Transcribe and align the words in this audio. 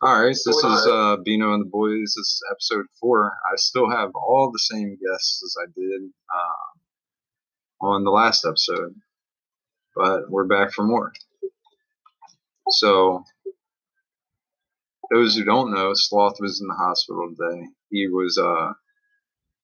All 0.00 0.22
right, 0.22 0.36
so 0.36 0.50
this 0.50 0.62
is 0.62 0.86
uh, 0.86 1.16
Beano 1.24 1.54
and 1.54 1.64
the 1.66 1.70
Boys. 1.70 2.14
This 2.16 2.18
is 2.18 2.42
episode 2.52 2.86
four. 3.00 3.32
I 3.52 3.56
still 3.56 3.90
have 3.90 4.10
all 4.14 4.52
the 4.52 4.58
same 4.60 4.96
guests 4.96 5.42
as 5.42 5.56
I 5.60 5.66
did 5.74 6.02
uh, 6.32 7.84
on 7.84 8.04
the 8.04 8.12
last 8.12 8.44
episode, 8.44 8.94
but 9.96 10.30
we're 10.30 10.46
back 10.46 10.72
for 10.72 10.84
more. 10.84 11.12
So, 12.70 13.24
those 15.10 15.34
who 15.34 15.42
don't 15.42 15.72
know, 15.72 15.94
Sloth 15.94 16.36
was 16.38 16.60
in 16.60 16.68
the 16.68 16.74
hospital 16.74 17.30
today. 17.36 17.66
He 17.90 18.06
was 18.06 18.38
uh, 18.38 18.74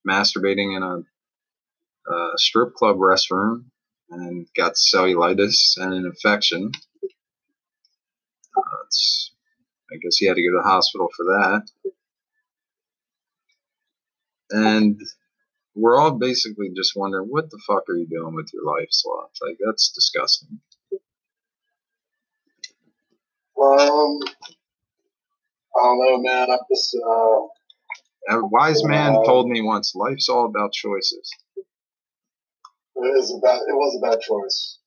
masturbating 0.04 0.76
in 0.76 0.82
a, 0.82 2.12
a 2.12 2.32
strip 2.38 2.74
club 2.74 2.96
restroom 2.96 3.66
and 4.10 4.48
got 4.56 4.72
cellulitis 4.74 5.76
and 5.76 5.94
an 5.94 6.06
infection. 6.06 6.72
Uh, 8.56 8.76
it's 8.86 9.30
I 9.94 9.98
guess 9.98 10.16
he 10.16 10.26
had 10.26 10.36
to 10.36 10.42
go 10.42 10.50
to 10.58 10.62
the 10.62 10.68
hospital 10.68 11.08
for 11.16 11.24
that. 11.26 11.62
And 14.50 15.00
we're 15.74 15.98
all 16.00 16.12
basically 16.12 16.70
just 16.76 16.92
wondering, 16.96 17.28
what 17.28 17.50
the 17.50 17.60
fuck 17.66 17.88
are 17.88 17.96
you 17.96 18.06
doing 18.06 18.34
with 18.34 18.50
your 18.52 18.64
life, 18.64 18.88
Sloth? 18.90 19.32
Like, 19.42 19.58
that's 19.64 19.92
disgusting. 19.92 20.60
Um, 23.60 24.18
I 25.76 25.82
don't 25.82 25.98
know, 26.00 26.18
man. 26.18 26.50
I'm 26.50 26.58
just, 26.70 26.96
uh, 26.96 28.36
A 28.36 28.46
wise 28.46 28.84
man 28.84 29.16
uh, 29.16 29.24
told 29.24 29.48
me 29.48 29.62
once, 29.62 29.94
life's 29.94 30.28
all 30.28 30.46
about 30.46 30.72
choices. 30.72 31.30
It 32.96 33.06
is 33.18 33.34
about. 33.36 33.62
It 33.68 33.74
was 33.74 33.98
a 33.98 34.06
bad 34.10 34.20
choice. 34.20 34.78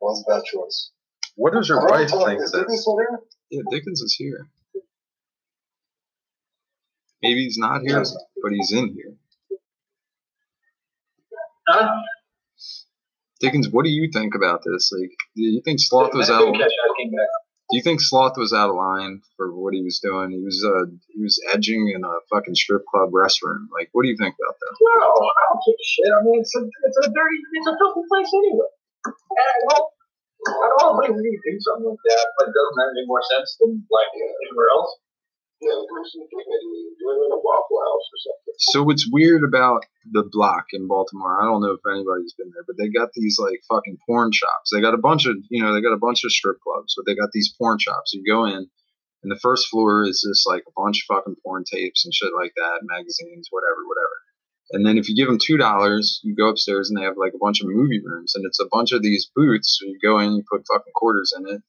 It 0.00 0.04
was 0.04 0.24
a 0.26 0.30
bad 0.30 0.44
choice. 0.44 0.90
What 1.36 1.52
does 1.54 1.68
your 1.68 1.86
wife 1.88 2.10
think? 2.10 2.40
Is 2.40 2.50
Dickens 2.52 2.84
here? 2.86 3.20
Yeah, 3.50 3.62
Dickens 3.70 4.00
is 4.02 4.14
here. 4.14 4.48
Maybe 7.22 7.44
he's 7.44 7.58
not 7.58 7.82
here, 7.82 8.02
but 8.42 8.52
he's 8.52 8.72
in 8.72 8.94
here. 8.94 9.14
Huh? 11.68 11.88
Dickens, 13.40 13.68
what 13.68 13.84
do 13.84 13.90
you 13.90 14.10
think 14.12 14.34
about 14.34 14.62
this? 14.64 14.92
Like, 14.92 15.10
do 15.36 15.42
you 15.42 15.62
think 15.64 15.80
Sloth 15.80 16.14
was 16.14 16.30
out? 16.30 16.52
Do 16.52 17.78
you 17.78 17.82
think 17.82 18.00
Sloth 18.00 18.36
was 18.36 18.52
out 18.52 18.68
of 18.68 18.76
line 18.76 19.22
for 19.36 19.54
what 19.54 19.72
he 19.72 19.82
was 19.82 19.98
doing? 19.98 20.30
He 20.30 20.38
was 20.38 20.62
uh, 20.62 20.90
he 21.14 21.22
was 21.22 21.40
edging 21.54 21.90
in 21.94 22.04
a 22.04 22.14
fucking 22.28 22.54
strip 22.54 22.82
club 22.86 23.10
restroom. 23.10 23.66
Like, 23.72 23.88
what 23.92 24.02
do 24.02 24.10
you 24.10 24.16
think 24.18 24.34
about 24.38 24.56
that? 24.60 24.76
No, 24.78 25.00
I 25.00 25.42
don't 25.48 25.62
give 25.64 25.74
a 25.74 25.86
shit. 25.86 26.12
I 26.12 26.22
mean, 26.22 26.40
it's 26.40 26.54
a 26.54 26.60
it's 26.60 26.98
a 27.06 27.10
dirty, 27.10 27.38
it's 27.54 27.66
a 27.66 27.74
filthy 27.78 28.04
place 28.10 28.30
anyway. 28.34 28.66
And 29.06 29.62
well, 29.66 29.92
I 30.42 30.68
don't 30.82 30.98
think 30.98 31.14
we 31.14 31.38
do 31.38 31.54
something 31.62 31.86
like 31.86 32.04
that, 32.10 32.26
but 32.38 32.50
it 32.50 32.54
doesn't 32.54 32.78
have 32.82 32.92
any 32.98 33.06
more 33.06 33.22
sense 33.22 33.56
than 33.62 33.78
like 33.86 34.10
anywhere 34.14 34.70
else. 34.74 34.98
Yeah, 35.62 35.78
the 35.78 35.86
in 35.86 37.30
a 37.30 37.38
Waffle 37.38 37.78
House 37.78 38.06
or 38.10 38.18
something. 38.18 38.54
So 38.58 38.82
what's 38.82 39.06
weird 39.06 39.44
about 39.44 39.86
the 40.10 40.26
block 40.26 40.66
in 40.72 40.88
Baltimore? 40.88 41.38
I 41.38 41.46
don't 41.46 41.62
know 41.62 41.78
if 41.78 41.86
anybody's 41.86 42.34
been 42.34 42.50
there, 42.50 42.66
but 42.66 42.74
they 42.78 42.90
got 42.90 43.14
these 43.14 43.38
like 43.38 43.62
fucking 43.70 43.98
porn 44.04 44.32
shops. 44.32 44.70
They 44.72 44.80
got 44.80 44.94
a 44.94 44.98
bunch 44.98 45.26
of 45.26 45.36
you 45.50 45.62
know 45.62 45.72
they 45.72 45.80
got 45.80 45.94
a 45.94 46.02
bunch 46.02 46.24
of 46.24 46.32
strip 46.32 46.58
clubs, 46.60 46.94
but 46.96 47.06
they 47.06 47.14
got 47.14 47.30
these 47.32 47.54
porn 47.56 47.78
shops. 47.78 48.12
You 48.12 48.26
go 48.26 48.44
in, 48.46 48.66
and 49.22 49.30
the 49.30 49.38
first 49.38 49.68
floor 49.68 50.02
is 50.02 50.26
just 50.26 50.48
like 50.48 50.64
a 50.66 50.74
bunch 50.74 51.06
of 51.06 51.14
fucking 51.14 51.36
porn 51.46 51.62
tapes 51.62 52.04
and 52.04 52.12
shit 52.12 52.34
like 52.34 52.52
that, 52.56 52.82
magazines, 52.82 53.46
whatever, 53.50 53.86
whatever. 53.86 54.11
And 54.72 54.86
then 54.86 54.96
if 54.96 55.08
you 55.08 55.14
give 55.14 55.28
them 55.28 55.38
two 55.40 55.58
dollars, 55.58 56.20
you 56.24 56.34
go 56.34 56.48
upstairs 56.48 56.88
and 56.88 56.98
they 56.98 57.04
have 57.04 57.18
like 57.18 57.34
a 57.34 57.38
bunch 57.38 57.60
of 57.60 57.68
movie 57.68 58.00
rooms, 58.04 58.34
and 58.34 58.44
it's 58.46 58.60
a 58.60 58.68
bunch 58.70 58.92
of 58.92 59.02
these 59.02 59.30
booths. 59.34 59.78
So 59.78 59.86
you 59.86 59.98
go 60.02 60.18
in, 60.18 60.32
you 60.32 60.42
put 60.50 60.64
fucking 60.66 60.92
quarters 60.94 61.34
in 61.36 61.46
it, 61.54 61.62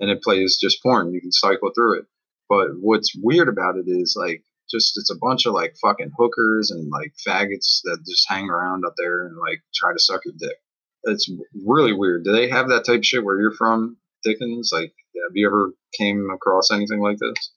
and 0.00 0.10
it 0.10 0.22
plays 0.22 0.58
just 0.60 0.82
porn. 0.82 1.12
You 1.12 1.20
can 1.20 1.32
cycle 1.32 1.70
through 1.74 2.00
it. 2.00 2.06
But 2.48 2.68
what's 2.80 3.12
weird 3.16 3.48
about 3.48 3.76
it 3.76 3.84
is 3.86 4.16
like 4.18 4.42
just 4.70 4.94
it's 4.96 5.10
a 5.10 5.18
bunch 5.20 5.46
of 5.46 5.54
like 5.54 5.76
fucking 5.80 6.12
hookers 6.18 6.70
and 6.70 6.90
like 6.90 7.12
faggots 7.26 7.80
that 7.84 8.04
just 8.06 8.26
hang 8.28 8.50
around 8.50 8.84
up 8.84 8.94
there 8.96 9.26
and 9.26 9.36
like 9.36 9.62
try 9.74 9.92
to 9.92 9.98
suck 9.98 10.24
your 10.24 10.34
dick. 10.38 10.56
It's 11.04 11.30
really 11.64 11.92
weird. 11.92 12.24
Do 12.24 12.32
they 12.32 12.48
have 12.48 12.68
that 12.68 12.84
type 12.84 13.04
shit 13.04 13.24
where 13.24 13.40
you're 13.40 13.52
from, 13.52 13.96
Dickens? 14.24 14.70
Like, 14.72 14.92
have 15.22 15.32
you 15.34 15.46
ever 15.46 15.72
came 15.96 16.28
across 16.34 16.70
anything 16.72 17.00
like 17.00 17.18
this? 17.18 17.52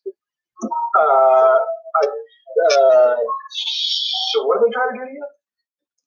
Uh, 0.63 1.57
uh, 2.69 3.15
so 4.33 4.45
what 4.45 4.57
are 4.57 4.65
they 4.65 4.71
trying 4.73 4.93
to 4.93 4.99
do 4.99 5.05
to 5.05 5.13
you? 5.13 5.25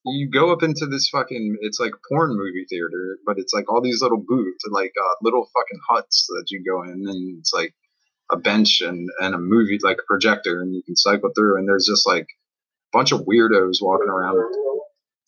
You 0.07 0.29
go 0.29 0.51
up 0.51 0.61
into 0.61 0.85
this 0.85 1.09
fucking, 1.09 1.57
it's 1.61 1.79
like 1.79 1.93
porn 2.07 2.35
movie 2.35 2.65
theater, 2.69 3.17
but 3.25 3.39
it's 3.39 3.53
like 3.53 3.71
all 3.71 3.81
these 3.81 4.01
little 4.01 4.23
booths, 4.25 4.63
like 4.69 4.93
uh, 5.01 5.15
little 5.23 5.49
fucking 5.53 5.79
huts 5.89 6.27
that 6.29 6.45
you 6.51 6.63
go 6.63 6.83
in, 6.83 7.07
and 7.07 7.39
it's 7.39 7.53
like 7.53 7.73
a 8.31 8.37
bench 8.37 8.81
and, 8.81 9.09
and 9.19 9.35
a 9.35 9.37
movie 9.37 9.77
like 9.81 9.97
a 9.97 10.07
projector 10.07 10.61
and 10.61 10.73
you 10.73 10.81
can 10.83 10.95
cycle 10.95 11.31
through 11.35 11.57
and 11.57 11.67
there's 11.67 11.85
just 11.85 12.07
like 12.07 12.23
a 12.23 12.97
bunch 12.97 13.11
of 13.11 13.21
weirdos 13.21 13.77
walking 13.81 14.09
around. 14.09 14.37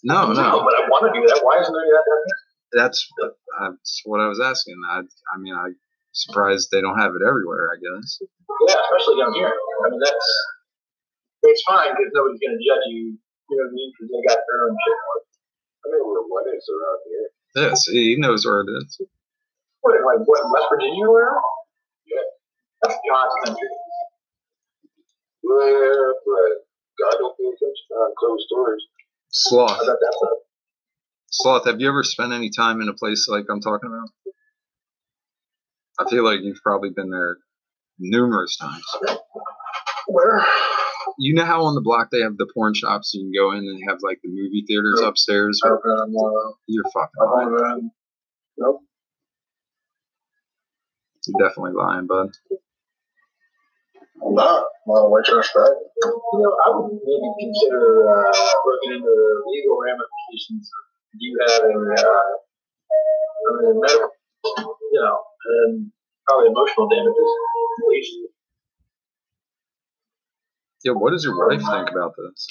No, 0.03 0.27
no. 0.27 0.33
No, 0.33 0.63
but 0.63 0.73
I 0.73 0.88
want 0.89 1.13
to 1.13 1.19
do 1.19 1.25
that. 1.27 1.39
Why 1.44 1.61
isn't 1.61 1.73
there 1.73 1.85
that? 1.85 2.33
That's, 2.73 3.07
that's 3.61 4.01
what 4.06 4.19
I 4.19 4.27
was 4.27 4.39
asking. 4.39 4.75
I, 4.89 5.00
I 5.00 5.38
mean, 5.39 5.56
I'm 5.56 5.75
surprised 6.11 6.69
they 6.72 6.81
don't 6.81 7.00
have 7.00 7.13
it 7.13 7.22
everywhere, 7.27 7.69
I 7.73 7.77
guess. 7.77 8.19
Yeah, 8.67 8.75
especially 8.89 9.22
down 9.22 9.33
here. 9.33 9.53
I 9.53 9.89
mean, 9.89 10.00
that's, 10.03 10.47
it's 11.44 11.64
fine 11.64 11.94
because 11.94 12.12
nobody's 12.14 12.42
going 12.42 12.58
to 12.58 12.64
judge 12.64 12.86
you, 12.90 13.14
you 13.14 13.56
know 13.58 13.66
what 13.66 13.72
I 13.72 13.78
mean? 13.78 13.90
Because 13.94 14.08
they 14.09 14.22
got 14.25 14.40
their 14.48 14.59
own 14.66 14.74
shit. 14.74 14.98
I 15.84 15.86
mean, 15.94 16.03
where 16.03 16.25
what 16.25 16.46
is 16.50 16.66
around 16.68 17.00
here. 17.06 17.30
Yes, 17.56 17.86
he 17.86 18.16
knows 18.18 18.46
where 18.46 18.62
it 18.62 18.70
is. 18.70 19.02
What, 19.81 19.96
like, 20.03 20.28
what, 20.28 20.42
West 20.52 20.68
Virginia 20.70 21.06
or 21.06 21.14
where? 21.14 21.38
That's 22.81 22.96
God's 23.09 23.36
country. 23.46 23.70
Yeah, 25.44 26.12
but 26.25 26.52
God 27.00 27.14
don't 27.18 27.38
pay 27.38 27.46
attention 27.46 27.86
to 27.90 28.12
closed 28.18 28.46
doors. 28.50 28.84
Sloth. 29.30 29.72
I 29.72 29.86
bet 29.86 29.96
that's 30.02 30.18
Sloth, 31.30 31.66
have 31.66 31.80
you 31.80 31.88
ever 31.88 32.04
spent 32.04 32.34
any 32.34 32.50
time 32.50 32.81
in 32.81 32.90
a 32.90 32.94
place 32.94 33.28
like 33.28 33.46
I'm 33.50 33.62
talking 33.62 33.90
about? 33.90 34.09
I 36.00 36.09
feel 36.09 36.24
like 36.24 36.40
you've 36.42 36.62
probably 36.64 36.90
been 36.90 37.09
there 37.09 37.38
numerous 38.00 38.58
times. 38.58 38.86
where? 40.08 40.46
You 41.19 41.33
know 41.33 41.45
how 41.45 41.63
on 41.63 41.73
the 41.75 41.81
block 41.81 42.09
they 42.11 42.22
have 42.22 42.38
the 42.38 42.47
porn 42.53 42.73
shops 42.75 43.13
you 43.13 43.23
can 43.23 43.31
go 43.33 43.51
in 43.51 43.59
and 43.66 43.78
they 43.78 43.85
have 43.89 44.00
like 44.03 44.19
the 44.23 44.29
movie 44.29 44.63
theaters 44.67 45.00
Nope. 45.01 45.09
upstairs? 45.09 45.59
I've 45.66 45.81
been 45.81 45.91
on 45.91 46.11
one 46.11 46.29
of 46.29 46.33
those. 46.33 46.53
You're 46.67 46.83
fucking 46.94 47.51
lying. 47.51 47.91
nope. 48.57 48.81
You're 51.27 51.47
definitely 51.50 51.73
lying, 51.73 52.06
bud. 52.07 52.29
I'm 54.23 54.33
not. 54.33 54.63
I'm 54.88 54.95
a 54.95 55.09
white 55.09 55.25
trash 55.25 55.50
bag. 55.53 55.73
You 56.06 56.39
know, 56.39 56.53
I 56.66 56.69
would 56.77 56.94
maybe 57.03 57.29
consider 57.41 58.07
uh, 58.07 58.31
looking 58.66 59.01
into 59.01 59.09
the 59.09 59.44
legal 59.50 59.77
ramifications 59.81 60.69
of 60.69 60.83
you 61.19 61.38
having, 61.50 61.81
uh, 61.97 62.01
I 62.01 63.50
mean, 63.61 63.81
medical, 63.81 64.09
you 64.94 65.01
know, 65.01 65.17
and 65.66 65.91
probably 66.25 66.47
emotional 66.47 66.88
damages. 66.88 67.29
Yeah, 70.83 70.93
what 70.93 71.11
does 71.11 71.23
your 71.23 71.35
wife 71.35 71.59
think 71.59 71.89
about 71.89 72.13
this? 72.17 72.47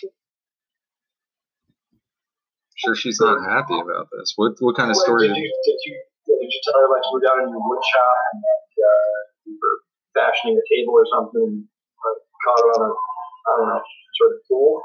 Sure, 2.76 2.94
she's 2.94 3.20
not 3.20 3.40
happy 3.42 3.78
about 3.78 4.08
this. 4.12 4.34
What 4.36 4.54
what 4.60 4.76
kind 4.76 4.90
of 4.90 4.96
story? 4.96 5.28
Did 5.28 5.34
Did 5.34 5.40
you, 5.40 5.48
did 5.64 5.80
you, 5.86 5.94
did 6.26 6.48
you 6.50 6.60
tell 6.64 6.76
her 6.80 6.88
like 6.92 7.02
you 7.06 7.12
were 7.14 7.24
down 7.24 7.40
in 7.44 7.48
your 7.48 7.62
wood 7.62 7.80
shop 7.80 8.16
and 8.32 8.42
like, 8.44 8.72
uh, 8.76 9.18
you 9.46 9.54
were 9.56 9.76
fashioning 10.12 10.60
a 10.60 10.64
table 10.68 10.92
or 10.92 11.06
something 11.08 11.40
and 11.40 11.64
like, 11.64 12.20
caught 12.44 12.60
her 12.60 12.70
on 12.76 12.82
a, 12.84 12.90
I 12.92 13.50
don't 13.56 13.68
know, 13.72 13.82
sort 14.20 14.32
of 14.36 14.38
tool? 14.46 14.82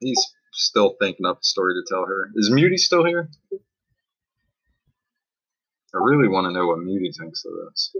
he's 0.00 0.32
still 0.52 0.96
thinking 1.00 1.26
up 1.26 1.38
a 1.40 1.44
story 1.44 1.74
to 1.74 1.84
tell 1.88 2.04
her. 2.06 2.30
Is 2.34 2.50
Muty 2.50 2.78
still 2.78 3.04
here? 3.04 3.28
I 5.92 5.98
really 5.98 6.28
want 6.28 6.46
to 6.46 6.52
know 6.52 6.66
what 6.66 6.78
Muty 6.78 7.10
thinks 7.16 7.44
of 7.44 7.52
this. 7.68 7.94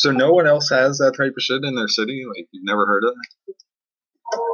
So 0.00 0.10
no 0.12 0.32
one 0.32 0.46
else 0.46 0.70
has 0.70 0.96
that 0.96 1.12
type 1.12 1.34
of 1.36 1.42
shit 1.42 1.62
in 1.62 1.74
their 1.74 1.88
city? 1.88 2.24
Like 2.26 2.48
you've 2.52 2.64
never 2.64 2.86
heard 2.86 3.04
of 3.04 3.12
it? 3.12 3.54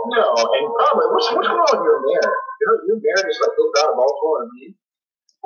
No, 0.09 0.35
and 0.35 0.75
probably, 0.75 1.07
what's, 1.15 1.31
what's 1.33 1.47
going 1.47 1.61
on 1.61 1.79
with 1.79 1.85
your 1.87 2.03
mayor? 2.05 2.33
Your, 2.63 2.75
your 2.89 2.97
mayor 2.97 3.29
just 3.29 3.41
like 3.41 3.51
moved 3.57 3.77
out 3.79 3.91
of 3.91 3.97
Baltimore 3.97 4.43
and 4.43 4.51
leave? 4.59 4.75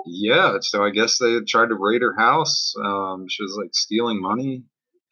Yeah, 0.07 0.57
so 0.63 0.83
I 0.83 0.89
guess 0.89 1.19
they 1.19 1.41
tried 1.47 1.69
to 1.69 1.77
raid 1.79 2.01
her 2.01 2.15
house. 2.17 2.73
Um, 2.83 3.27
she 3.29 3.43
was 3.43 3.59
like 3.61 3.75
stealing 3.75 4.23
money, 4.23 4.65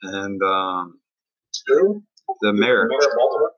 and 0.03 0.41
um, 0.43 0.99
Who? 1.67 2.03
the 2.41 2.55
mayor. 2.55 2.89
The 2.89 2.97
mayor 2.97 3.11
of 3.11 3.17
Baltimore? 3.19 3.53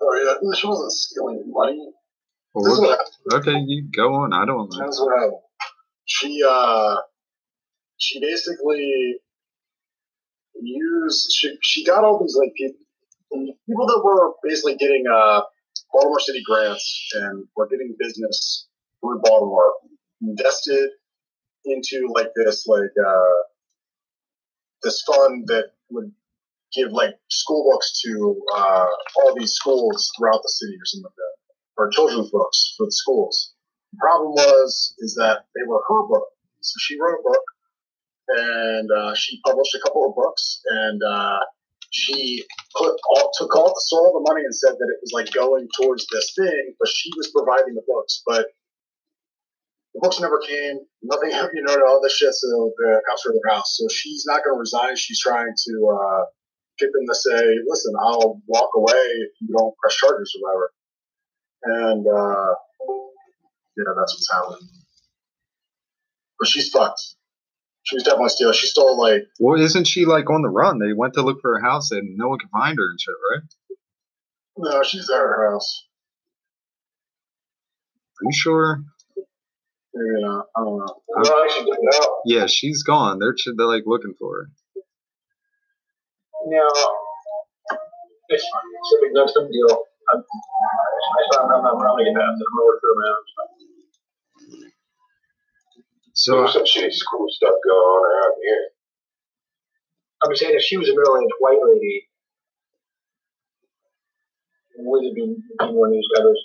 Oh 0.00 0.38
yeah, 0.42 0.54
she 0.56 0.66
wasn't 0.66 0.90
stealing 0.90 1.44
money. 1.46 1.88
Well, 2.54 2.80
what- 2.82 2.98
what 3.26 3.40
okay, 3.42 3.58
you 3.64 3.88
go 3.94 4.14
on. 4.14 4.32
I 4.32 4.44
don't 4.44 4.70
know. 4.74 5.40
She 6.04 6.42
uh, 6.48 6.96
she 7.98 8.18
basically 8.20 9.18
used. 10.62 11.30
She 11.34 11.56
she 11.62 11.84
got 11.84 12.04
all 12.04 12.20
these 12.20 12.36
like 12.36 12.52
people 12.56 12.78
people 13.66 13.86
that 13.86 14.02
were 14.04 14.32
basically 14.42 14.76
getting 14.76 15.04
uh 15.12 15.42
Baltimore 15.92 16.20
City 16.20 16.42
grants 16.44 17.08
and 17.14 17.46
were 17.56 17.68
getting 17.68 17.94
business 17.98 18.68
through 19.00 19.20
Baltimore 19.22 19.72
invested 20.22 20.90
into 21.64 22.08
like 22.14 22.28
this 22.36 22.66
like 22.66 22.90
uh, 23.06 23.38
this 24.82 25.02
fund 25.02 25.46
that 25.48 25.70
would 25.90 26.12
give 26.74 26.92
like 26.92 27.14
school 27.28 27.70
books 27.70 28.00
to 28.02 28.40
uh, 28.56 28.86
all 29.16 29.34
these 29.36 29.52
schools 29.52 30.10
throughout 30.16 30.40
the 30.42 30.48
city 30.48 30.74
or 30.74 30.84
something 30.84 31.04
like 31.04 31.14
that, 31.16 31.54
or 31.76 31.90
children's 31.90 32.30
books 32.30 32.74
for 32.76 32.86
the 32.86 32.92
schools. 32.92 33.54
The 33.92 33.98
problem 34.00 34.32
was 34.32 34.94
is 34.98 35.14
that 35.14 35.46
they 35.54 35.66
were 35.66 35.82
her 35.88 36.06
book, 36.06 36.28
so 36.60 36.74
she 36.78 36.98
wrote 37.00 37.18
a 37.20 37.22
book, 37.22 37.42
and 38.28 38.90
uh, 38.90 39.14
she 39.14 39.40
published 39.44 39.74
a 39.74 39.80
couple 39.80 40.06
of 40.08 40.14
books, 40.14 40.60
and 40.68 41.00
uh, 41.02 41.38
she 41.90 42.44
put 42.76 42.94
all, 43.08 43.30
took 43.38 43.54
all 43.56 43.68
the 43.68 43.96
all 43.96 44.22
the 44.22 44.32
money 44.32 44.44
and 44.44 44.54
said 44.54 44.72
that 44.72 44.88
it 44.92 44.98
was 45.00 45.12
like 45.12 45.32
going 45.32 45.68
towards 45.80 46.06
this 46.12 46.34
thing, 46.36 46.74
but 46.78 46.88
she 46.88 47.10
was 47.16 47.30
providing 47.34 47.74
the 47.74 47.82
books, 47.86 48.22
but 48.26 48.46
the 49.94 50.00
books 50.00 50.20
never 50.20 50.38
came. 50.46 50.78
Nothing, 51.02 51.30
you 51.54 51.62
know, 51.62 51.76
all 51.86 52.00
this 52.02 52.16
shit. 52.16 52.34
So 52.34 52.72
the 52.76 53.00
cops 53.08 53.24
were 53.26 53.32
at 53.32 53.40
her 53.42 53.56
house. 53.56 53.76
So 53.78 53.88
she's 53.90 54.24
not 54.26 54.44
going 54.44 54.56
to 54.56 54.60
resign. 54.60 54.96
She's 54.96 55.20
trying 55.20 55.52
to 55.52 55.74
uh, 55.88 56.24
get 56.78 56.92
them 56.92 57.06
to 57.08 57.14
say, 57.14 57.42
"Listen, 57.66 57.94
I'll 58.00 58.40
walk 58.46 58.70
away 58.76 58.94
if 58.94 59.32
you 59.40 59.48
don't 59.56 59.74
press 59.78 59.96
charges 59.96 60.36
or 60.36 60.42
whatever." 60.44 60.72
And 61.64 62.06
uh, 62.06 62.54
yeah, 63.76 63.92
that's 63.96 64.14
what's 64.14 64.30
happening. 64.30 64.68
But 66.38 66.48
she's 66.48 66.68
fucked. 66.70 67.02
She 67.88 67.96
was 67.96 68.02
definitely 68.04 68.28
stealing. 68.28 68.52
She 68.52 68.66
stole 68.66 69.00
like. 69.00 69.22
Well, 69.40 69.58
isn't 69.58 69.86
she 69.86 70.04
like 70.04 70.28
on 70.28 70.42
the 70.42 70.50
run? 70.50 70.78
They 70.78 70.92
went 70.92 71.14
to 71.14 71.22
look 71.22 71.40
for 71.40 71.58
her 71.58 71.64
house 71.66 71.90
and 71.90 72.18
no 72.18 72.28
one 72.28 72.38
could 72.38 72.50
find 72.50 72.76
her 72.76 72.90
and 72.90 73.00
shit, 73.00 73.14
right? 73.32 73.42
No, 74.58 74.82
she's 74.82 75.08
at 75.08 75.16
her 75.16 75.50
house. 75.50 75.86
Are 78.20 78.24
you 78.24 78.32
sure? 78.34 78.84
Maybe 79.94 80.20
not. 80.20 80.44
I 80.54 80.60
don't 80.60 80.76
know. 80.76 81.00
No, 81.16 81.42
actually, 81.42 81.64
didn't 81.64 81.88
know. 81.90 82.16
Yeah, 82.26 82.44
she's 82.44 82.82
gone. 82.82 83.20
They're 83.20 83.34
they're 83.56 83.66
like 83.66 83.84
looking 83.86 84.12
for 84.18 84.36
her. 84.36 84.50
No. 86.46 86.68
It's 88.28 88.44
fine. 88.52 88.68
It's 88.68 88.92
a 88.92 88.96
big, 89.00 89.14
no, 89.14 89.24
it's 89.24 89.34
no 89.34 89.48
deal. 89.48 89.84
I'm, 90.12 90.20
I 90.20 91.36
found 91.36 91.52
I'm 91.56 91.62
not 91.62 91.82
running 91.82 92.12
it 92.12 92.20
out. 92.20 92.36
I'm 92.36 92.60
over 92.60 92.76
to 92.76 92.86
around. 92.92 93.67
So 96.18 96.38
There's 96.38 96.52
some 96.54 96.64
shitty 96.64 96.92
school 96.92 97.26
stuff 97.30 97.54
going 97.64 97.78
on 97.78 98.02
around 98.10 98.34
here. 98.42 98.68
I'm 100.24 100.34
saying 100.36 100.54
if 100.56 100.62
she 100.62 100.76
was 100.76 100.88
a 100.88 100.92
middle-aged 100.94 101.34
white 101.38 101.60
lady, 101.62 102.08
would 104.78 105.04
it 105.04 105.14
be, 105.14 105.36
be 105.60 105.90
of 105.90 105.92
these 105.94 106.06
covers? 106.16 106.40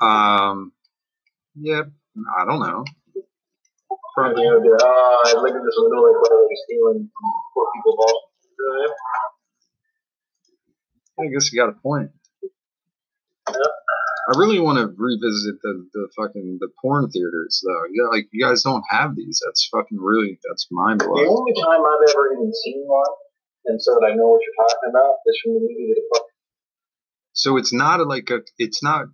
um, 0.00 0.72
yeah, 1.56 1.82
I 2.38 2.44
don't 2.46 2.60
know. 2.60 2.84
Probably, 4.14 4.44
you 4.44 4.50
know, 4.50 4.60
be 4.62 4.70
like, 4.70 4.80
oh, 4.82 5.22
I 5.26 5.32
look 5.34 5.48
at 5.56 5.62
this 5.64 5.76
middle-aged 5.78 6.20
white 6.22 6.40
lady 6.40 6.56
stealing 6.66 7.10
poor 7.54 7.66
people 7.76 7.96
I? 7.98 8.92
I 11.20 11.26
guess 11.28 11.52
you 11.52 11.60
got 11.60 11.70
a 11.70 11.72
point. 11.72 12.10
Yeah. 13.48 13.72
I 14.28 14.36
really 14.38 14.58
want 14.58 14.78
to 14.78 14.86
revisit 14.96 15.62
the, 15.62 15.86
the 15.94 16.08
fucking 16.16 16.58
the 16.60 16.68
porn 16.82 17.08
theaters 17.10 17.62
though. 17.64 17.82
Yeah, 17.92 18.08
like 18.10 18.28
you 18.32 18.44
guys 18.44 18.62
don't 18.62 18.82
have 18.90 19.14
these. 19.14 19.40
That's 19.46 19.68
fucking 19.72 19.98
really 20.00 20.38
that's 20.48 20.66
mind 20.70 20.98
blowing. 21.00 21.24
The 21.24 21.30
only 21.30 21.52
time 21.54 21.80
I've 21.80 22.08
ever 22.10 22.32
even 22.34 22.52
seen 22.52 22.82
one, 22.86 23.06
and 23.66 23.80
so 23.80 23.94
that 23.94 24.06
I 24.10 24.14
know 24.16 24.26
what 24.28 24.40
you're 24.42 24.66
talking 24.66 24.90
about, 24.90 25.14
is 25.26 25.40
from 25.44 25.54
the 25.54 25.60
movie 25.60 25.94
The 25.94 26.02
Fuck. 26.12 26.26
So 27.34 27.56
it's 27.56 27.72
not 27.72 28.04
like 28.06 28.30
a. 28.30 28.40
It's 28.58 28.82
not. 28.82 29.06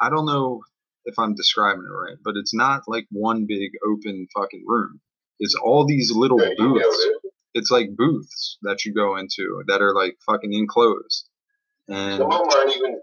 I 0.00 0.10
don't 0.10 0.26
know 0.26 0.60
if 1.06 1.18
I'm 1.18 1.34
describing 1.34 1.84
it 1.84 1.94
right, 1.94 2.18
but 2.22 2.34
it's 2.36 2.54
not 2.54 2.82
like 2.86 3.06
one 3.10 3.46
big 3.48 3.70
open 3.86 4.26
fucking 4.36 4.64
room. 4.66 5.00
It's 5.38 5.54
all 5.54 5.86
these 5.86 6.10
little 6.14 6.40
Yeah, 6.40 6.54
booths. 6.58 6.86
it. 7.00 7.32
It's 7.54 7.70
like 7.70 7.96
booths 7.96 8.58
that 8.62 8.84
you 8.84 8.92
go 8.94 9.16
into 9.16 9.62
that 9.68 9.80
are 9.82 9.94
like 9.94 10.18
fucking 10.26 10.52
enclosed. 10.52 11.28
And 11.88 12.18
Some 12.18 12.30
of 12.30 12.38
them 12.38 12.48
aren't 12.56 12.76
even 12.76 13.00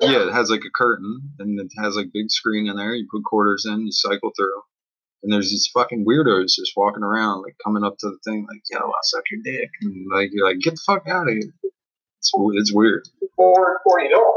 yeah, 0.00 0.26
it 0.28 0.32
has 0.32 0.50
like 0.50 0.62
a 0.66 0.70
curtain 0.74 1.20
and 1.38 1.58
it 1.60 1.70
has 1.78 1.96
like 1.96 2.06
big 2.12 2.30
screen 2.30 2.68
in 2.68 2.76
there. 2.76 2.94
You 2.94 3.06
put 3.10 3.24
quarters 3.24 3.64
in, 3.66 3.86
you 3.86 3.92
cycle 3.92 4.32
through, 4.36 4.62
and 5.22 5.32
there's 5.32 5.50
these 5.50 5.68
fucking 5.72 6.04
weirdos 6.06 6.54
just 6.56 6.72
walking 6.76 7.02
around, 7.02 7.42
like 7.42 7.56
coming 7.64 7.84
up 7.84 7.96
to 7.98 8.08
the 8.08 8.18
thing, 8.24 8.46
like 8.48 8.62
"Yo, 8.70 8.78
I'll 8.78 8.92
suck 9.02 9.24
your 9.30 9.40
dick," 9.44 9.70
and 9.82 10.06
like 10.12 10.30
you're 10.32 10.46
like, 10.46 10.60
"Get 10.60 10.74
the 10.74 10.82
fuck 10.86 11.08
out 11.08 11.28
of 11.28 11.34
here!" 11.34 11.52
It's 12.18 12.32
it's 12.54 12.72
weird. 12.74 13.08
Or, 13.36 13.80
or 13.86 14.00
you 14.00 14.10
don't. 14.10 14.34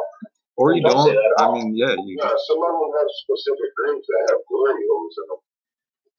Or 0.58 0.76
you 0.76 0.84
Don't 0.84 0.92
don't. 0.92 1.08
say 1.08 1.16
that 1.16 1.34
at 1.40 1.46
I 1.48 1.54
mean, 1.54 1.72
yeah, 1.76 1.96
you. 1.96 2.18
Yeah, 2.20 2.36
some 2.36 2.60
of 2.60 2.72
them 2.76 2.92
have 2.92 3.08
specific 3.24 3.72
rooms 3.80 4.06
that 4.12 4.28
have 4.36 4.44
glory 4.52 4.84
holes 4.92 5.16
in 5.24 5.26
them. 5.32 5.42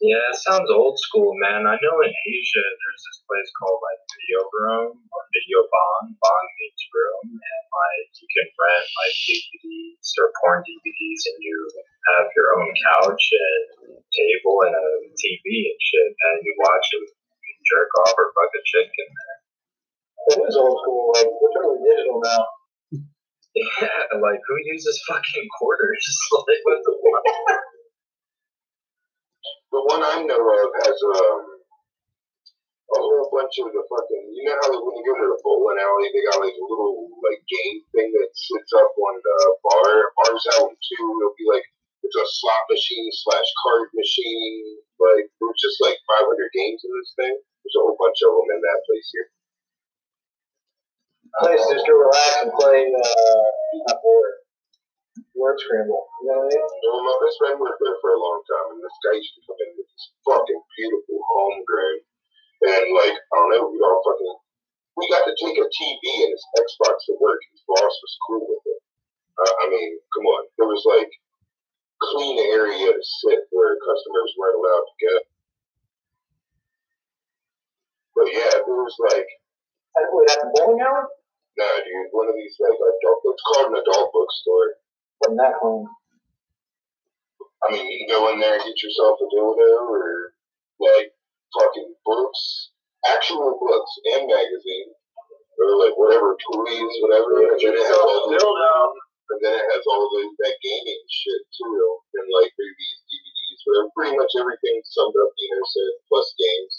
Yeah, 0.00 0.32
it 0.32 0.40
sounds 0.40 0.72
old 0.72 0.96
school, 0.96 1.36
man. 1.44 1.68
I 1.68 1.76
know 1.84 1.96
in 2.00 2.08
Asia 2.08 2.64
there's 2.64 3.02
this 3.04 3.20
place 3.28 3.50
called 3.60 3.84
like 3.84 4.00
Video 4.16 4.40
Room 4.48 4.96
or 4.96 5.20
Video 5.36 5.60
Bong, 5.68 6.16
Bong 6.16 6.46
means 6.56 6.82
room, 6.88 7.36
and 7.36 7.64
like 7.68 8.08
you 8.16 8.24
can 8.32 8.48
rent 8.48 8.88
like 8.96 9.12
DVDs 9.28 10.08
or 10.16 10.32
porn 10.40 10.64
DVDs, 10.64 11.20
and 11.28 11.38
you 11.44 11.56
have 12.16 12.32
your 12.32 12.48
own 12.56 12.72
couch 12.80 13.24
and 13.28 13.92
table 13.92 14.64
and 14.64 14.72
a 14.72 14.88
TV 15.20 15.68
and 15.68 15.80
shit, 15.84 16.12
and 16.16 16.48
you 16.48 16.56
watch 16.64 16.88
it, 16.96 17.04
you 17.04 17.52
jerk 17.68 17.92
off 18.00 18.16
or 18.16 18.32
fuck 18.32 18.56
a 18.56 18.62
chick 18.64 18.88
in 18.88 19.08
there. 19.12 19.38
It 20.32 20.48
is 20.48 20.56
old 20.56 20.80
school. 20.80 21.12
Like, 21.12 21.28
we're 21.28 21.52
totally 21.60 21.84
digital 21.84 22.24
now. 22.24 22.44
Yeah, 23.50 24.06
like 24.22 24.38
who 24.46 24.56
uses 24.62 25.02
fucking 25.10 25.48
quarters? 25.58 26.06
like 26.46 26.62
what 26.62 26.78
the 26.86 26.94
fuck? 27.02 27.60
The 29.70 29.80
one 29.86 30.02
I 30.02 30.18
know 30.26 30.42
of 30.42 30.70
has 30.82 30.98
um, 30.98 31.60
a 32.90 32.98
whole 32.98 33.30
bunch 33.30 33.54
of 33.62 33.70
the 33.70 33.82
fucking. 33.86 34.24
You 34.34 34.42
know 34.50 34.58
how 34.58 34.74
when 34.74 34.98
you 34.98 35.04
go 35.06 35.14
to 35.14 35.26
the 35.30 35.38
bowling 35.46 35.78
alley, 35.78 36.10
they 36.10 36.26
got 36.26 36.42
like 36.42 36.58
a 36.58 36.66
little 36.66 37.06
like 37.22 37.38
game 37.46 37.78
thing 37.94 38.10
that 38.10 38.30
sits 38.34 38.74
up 38.74 38.90
on 38.90 39.14
the 39.22 39.38
bar. 39.62 40.10
Bars 40.18 40.42
them 40.58 40.74
too. 40.74 41.06
It'll 41.06 41.38
be 41.38 41.46
like 41.46 41.62
it's 42.02 42.18
a 42.18 42.26
slot 42.26 42.66
machine 42.66 43.06
slash 43.14 43.48
card 43.62 43.94
machine. 43.94 44.82
Like 44.98 45.30
there's 45.38 45.60
just 45.62 45.78
like 45.78 45.98
500 46.18 46.26
games 46.50 46.82
in 46.82 46.90
this 46.90 47.14
thing. 47.14 47.34
There's 47.38 47.76
a 47.78 47.82
whole 47.86 47.94
bunch 47.94 48.18
of 48.26 48.34
them 48.34 48.50
in 48.50 48.60
that 48.66 48.80
place 48.90 49.08
here. 49.14 49.28
Place 51.46 51.62
just 51.70 51.86
to 51.86 51.94
relax 51.94 52.42
and 52.42 52.52
play, 52.58 52.90
uh, 52.90 53.46
not 53.86 54.02
word, 55.34 55.58
scramble. 55.62 56.06
You 56.22 56.32
know 56.32 56.44
what 56.44 56.50
I 56.50 56.58
mean? 56.58 56.66
Well, 56.90 57.06
my 57.06 57.16
best 57.22 57.36
friend 57.38 57.56
worked 57.60 57.80
there 57.82 57.98
for 58.02 58.12
a 58.14 58.20
long 58.20 58.40
time, 58.46 58.66
and 58.74 58.80
this 58.82 58.98
guy 59.04 59.14
used 59.18 59.34
to 59.38 59.42
come 59.46 59.60
in 59.62 59.70
with 59.78 59.88
this 59.88 60.04
fucking 60.26 60.62
beautiful 60.76 61.18
homegrown, 61.22 61.98
and 62.66 62.84
like 62.94 63.16
I 63.16 63.34
don't 63.38 63.50
know, 63.54 63.70
we 63.70 63.78
all 63.82 64.02
fucking. 64.02 64.36
We 64.98 65.08
got 65.08 65.24
to 65.24 65.34
take 65.38 65.56
a 65.56 65.64
TV 65.64 66.02
and 66.28 66.34
his 66.34 66.44
Xbox 66.60 67.08
to 67.08 67.16
work. 67.22 67.40
His 67.54 67.62
boss 67.64 67.94
was 67.94 68.14
cool 68.26 68.44
with 68.44 68.64
it. 68.68 68.80
Uh, 69.38 69.54
I 69.64 69.70
mean, 69.70 69.96
come 70.12 70.26
on, 70.28 70.44
there 70.58 70.68
was 70.68 70.84
like 70.84 71.08
clean 72.12 72.36
area 72.52 72.90
to 72.92 73.02
sit 73.22 73.48
where 73.54 73.80
customers 73.80 74.34
weren't 74.36 74.60
allowed 74.60 74.86
to 74.88 74.96
go. 75.00 75.14
But 78.18 78.26
yeah, 78.34 78.52
there 78.60 78.82
was 78.82 78.98
like, 79.08 79.28
wait, 79.96 80.30
at 80.32 80.40
the 80.44 80.52
bowling 80.52 80.84
alley? 80.84 81.08
nah, 81.60 81.76
dude, 81.84 82.12
one 82.12 82.28
of 82.28 82.36
these 82.36 82.56
like 82.56 82.72
adult. 82.72 83.20
It's 83.24 83.44
called 83.44 83.72
an 83.72 83.80
adult 83.80 84.12
bookstore. 84.16 84.80
Wasn't 85.20 85.36
that 85.36 85.60
clean? 85.60 85.84
I 87.60 87.66
mean, 87.72 87.84
you 87.92 87.96
can 88.00 88.08
go 88.08 88.32
in 88.32 88.40
there 88.40 88.56
and 88.56 88.64
get 88.64 88.80
yourself 88.80 89.20
a 89.20 89.26
dildo 89.28 89.84
or 89.84 90.32
like 90.80 91.12
fucking 91.52 91.92
books, 92.08 92.72
actual 93.04 93.60
books 93.60 93.92
and 94.16 94.24
magazines, 94.24 94.96
or 95.60 95.76
like 95.76 95.92
whatever 96.00 96.40
toys, 96.40 96.92
whatever. 97.04 97.52
And 97.52 97.60
then 97.60 97.76
it 97.76 97.84
has 97.84 98.00
all 98.00 98.32
the, 98.32 98.40
and 98.40 99.40
then 99.44 99.54
it 99.60 99.66
has 99.76 99.84
all 99.92 100.08
the 100.08 100.24
that 100.40 100.56
gaming 100.64 101.04
shit 101.12 101.42
too, 101.52 101.76
and 102.16 102.26
like 102.32 102.48
movies, 102.56 102.98
DVDs, 103.12 103.60
whatever. 103.68 103.92
Pretty 103.92 104.16
much 104.16 104.32
everything 104.40 104.80
summed 104.88 105.16
up, 105.20 105.30
you 105.36 105.48
know, 105.52 105.62
said 105.68 105.92
plus 106.08 106.32
games. 106.40 106.74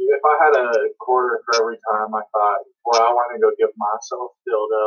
If 0.00 0.24
I 0.24 0.34
had 0.40 0.54
a 0.56 0.88
quarter 1.00 1.44
for 1.44 1.60
every 1.60 1.76
time 1.92 2.16
I 2.16 2.24
thought, 2.32 2.60
well, 2.84 3.02
I 3.04 3.12
want 3.12 3.36
to 3.36 3.42
go 3.44 3.52
give 3.60 3.76
myself 3.76 4.32
dildo. 4.48 4.84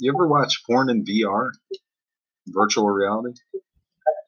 You 0.00 0.12
ever 0.14 0.26
watch 0.26 0.62
porn 0.66 0.90
in 0.90 1.04
VR? 1.04 1.50
Virtual 2.48 2.88
reality? 2.88 3.34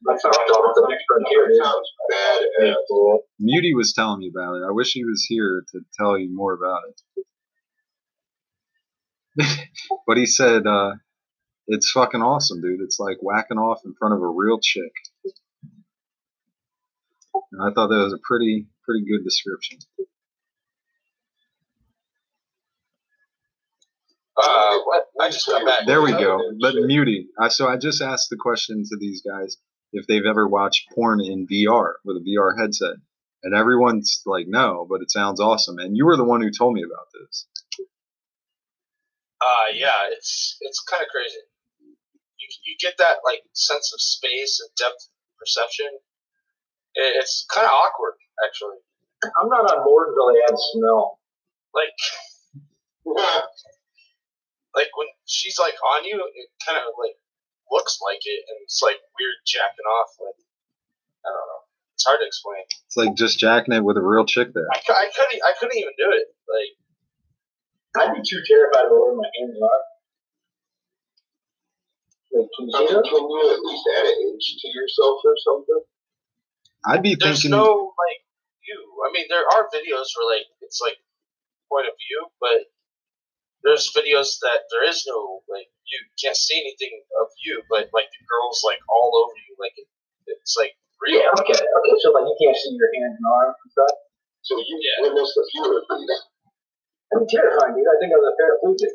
That's 0.06 0.24
not 0.24 0.32
the 0.34 0.86
next 0.88 1.04
frontier. 1.08 1.50
It 1.50 1.62
bad 2.10 2.42
Yeah, 2.60 2.74
cool. 2.88 3.22
Muty 3.40 3.74
was 3.74 3.92
telling 3.92 4.20
me 4.20 4.28
about 4.28 4.56
it. 4.56 4.62
I 4.66 4.70
wish 4.70 4.92
he 4.92 5.04
was 5.04 5.24
here 5.28 5.64
to 5.72 5.80
tell 5.98 6.16
you 6.16 6.34
more 6.34 6.54
about 6.54 6.82
it. 7.16 7.26
but 10.06 10.16
he 10.16 10.26
said 10.26 10.66
uh, 10.66 10.92
it's 11.66 11.90
fucking 11.90 12.22
awesome, 12.22 12.62
dude. 12.62 12.80
It's 12.80 12.98
like 12.98 13.18
whacking 13.20 13.58
off 13.58 13.80
in 13.84 13.94
front 13.98 14.14
of 14.14 14.22
a 14.22 14.28
real 14.28 14.58
chick. 14.60 14.92
And 17.52 17.62
I 17.62 17.72
thought 17.72 17.88
that 17.88 17.96
was 17.96 18.12
a 18.12 18.20
pretty 18.22 18.66
pretty 18.84 19.04
good 19.04 19.24
description. 19.24 19.78
Uh, 24.36 24.78
what? 24.84 25.06
I 25.20 25.30
just 25.30 25.46
got 25.46 25.64
back. 25.64 25.86
There 25.86 26.02
we 26.02 26.12
go. 26.12 26.38
But 26.60 26.74
muting. 26.74 27.28
So 27.48 27.68
I 27.68 27.76
just 27.76 28.02
asked 28.02 28.28
the 28.30 28.36
question 28.36 28.82
to 28.84 28.96
these 28.98 29.22
guys 29.22 29.56
if 29.92 30.06
they've 30.06 30.26
ever 30.28 30.46
watched 30.46 30.90
porn 30.94 31.20
in 31.20 31.46
VR 31.46 31.94
with 32.04 32.16
a 32.16 32.20
VR 32.20 32.58
headset, 32.58 32.96
and 33.42 33.54
everyone's 33.54 34.22
like, 34.26 34.46
no, 34.46 34.86
but 34.88 35.00
it 35.00 35.10
sounds 35.10 35.40
awesome. 35.40 35.78
And 35.78 35.96
you 35.96 36.04
were 36.04 36.16
the 36.16 36.24
one 36.24 36.42
who 36.42 36.50
told 36.50 36.74
me 36.74 36.82
about 36.82 37.06
this. 37.18 37.46
Uh, 39.40 39.72
yeah, 39.74 40.08
it's 40.10 40.56
it's 40.60 40.80
kind 40.80 41.02
of 41.02 41.08
crazy. 41.08 41.38
You 41.80 42.48
you 42.64 42.76
get 42.80 42.98
that 42.98 43.18
like 43.24 43.42
sense 43.52 43.92
of 43.94 44.00
space 44.00 44.60
and 44.60 44.70
depth 44.76 45.08
perception. 45.38 45.86
It, 46.94 47.16
it's 47.16 47.46
kind 47.52 47.66
of 47.66 47.72
awkward, 47.72 48.14
actually. 48.44 48.76
I'm 49.40 49.48
not 49.48 49.70
on 49.70 49.84
board 49.84 50.08
until 50.08 50.32
they 50.32 50.40
add 50.42 50.58
smell. 50.72 51.20
Like 51.74 51.94
like 54.76 54.92
when 54.94 55.08
she's 55.24 55.58
like 55.58 55.74
on 55.96 56.04
you, 56.04 56.20
it 56.20 56.48
kind 56.62 56.76
of 56.78 56.92
like 57.00 57.16
looks 57.72 57.98
like 58.04 58.20
it, 58.22 58.40
and 58.46 58.56
it's 58.62 58.84
like 58.84 59.00
weird 59.18 59.40
jacking 59.48 59.88
off. 59.88 60.12
Like 60.20 60.38
I 61.24 61.32
don't 61.32 61.48
know. 61.48 61.62
It's 61.96 62.04
hard 62.04 62.20
to 62.20 62.28
explain. 62.28 62.62
It's 62.86 62.96
like 63.00 63.16
just 63.16 63.40
jacking 63.40 63.72
it 63.72 63.82
with 63.82 63.96
a 63.96 64.04
real 64.04 64.28
chick 64.28 64.52
there. 64.52 64.68
I, 64.68 64.78
I 64.78 65.08
couldn't 65.10 65.40
I 65.42 65.52
couldn't 65.58 65.80
even 65.80 65.96
do 65.96 66.12
it. 66.12 66.28
Like 66.44 66.72
I'd 67.96 68.14
be 68.14 68.20
too 68.20 68.44
terrified 68.44 68.84
of 68.86 68.92
wearing 68.92 69.16
my 69.16 69.30
hands 69.40 69.56
on. 69.56 69.80
Like, 72.36 72.48
can 72.52 72.68
you 72.68 72.76
I 72.76 72.78
see 72.84 72.92
mean, 72.92 73.00
that? 73.00 73.08
can 73.08 73.24
you 73.24 73.40
at 73.48 73.60
least 73.64 73.84
add 73.96 74.06
an 74.12 74.18
inch 74.28 74.46
to 74.60 74.68
yourself 74.68 75.24
or 75.24 75.34
something? 75.40 75.82
I'd 76.84 77.02
be 77.02 77.16
there's 77.16 77.48
thinking. 77.48 77.56
no 77.56 77.96
like 77.96 78.20
view. 78.60 78.80
I 79.00 79.08
mean, 79.16 79.24
there 79.32 79.40
are 79.40 79.72
videos 79.72 80.12
where 80.12 80.28
like 80.36 80.44
it's 80.60 80.84
like 80.84 81.00
point 81.72 81.88
of 81.88 81.96
view, 81.96 82.28
but 82.38 82.68
there's 83.66 83.90
videos 83.90 84.38
that 84.46 84.70
there 84.70 84.86
is 84.86 85.02
no 85.10 85.42
like 85.50 85.66
you 85.90 85.98
can't 86.22 86.38
see 86.38 86.54
anything 86.62 87.02
of 87.20 87.28
you, 87.44 87.62
but 87.68 87.90
like 87.92 88.06
the 88.14 88.22
girls 88.30 88.62
like 88.62 88.78
all 88.88 89.10
over 89.18 89.34
you, 89.34 89.52
like 89.58 89.74
it, 89.76 89.90
it's 90.30 90.54
like 90.56 90.78
real. 91.02 91.18
Yeah, 91.18 91.34
okay, 91.34 91.58
okay, 91.58 91.94
so 91.98 92.14
like 92.14 92.30
you 92.30 92.36
can't 92.38 92.56
see 92.56 92.78
your 92.78 92.90
hands 92.94 93.18
and 93.18 93.26
arms 93.26 93.58
and 93.58 93.70
stuff. 93.74 93.94
So 94.46 94.54
you 94.62 94.74
Yeah. 94.78 95.10
witnessed 95.10 95.36
a 95.36 95.44
few 95.50 95.66
of 95.66 95.82
these. 95.98 96.14
That'd 97.10 97.28
terrifying, 97.28 97.74
dude. 97.74 97.86
I 97.90 97.96
think 97.98 98.14
I 98.14 98.18
was 98.18 98.30
a 98.30 98.36
paraplegic. 98.38 98.94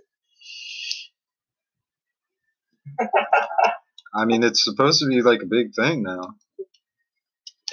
I 4.16 4.26
mean, 4.26 4.44
it's 4.44 4.64
supposed 4.64 5.00
to 5.02 5.08
be 5.08 5.22
like 5.22 5.42
a 5.44 5.48
big 5.48 5.74
thing 5.76 6.04
now. 6.04 6.36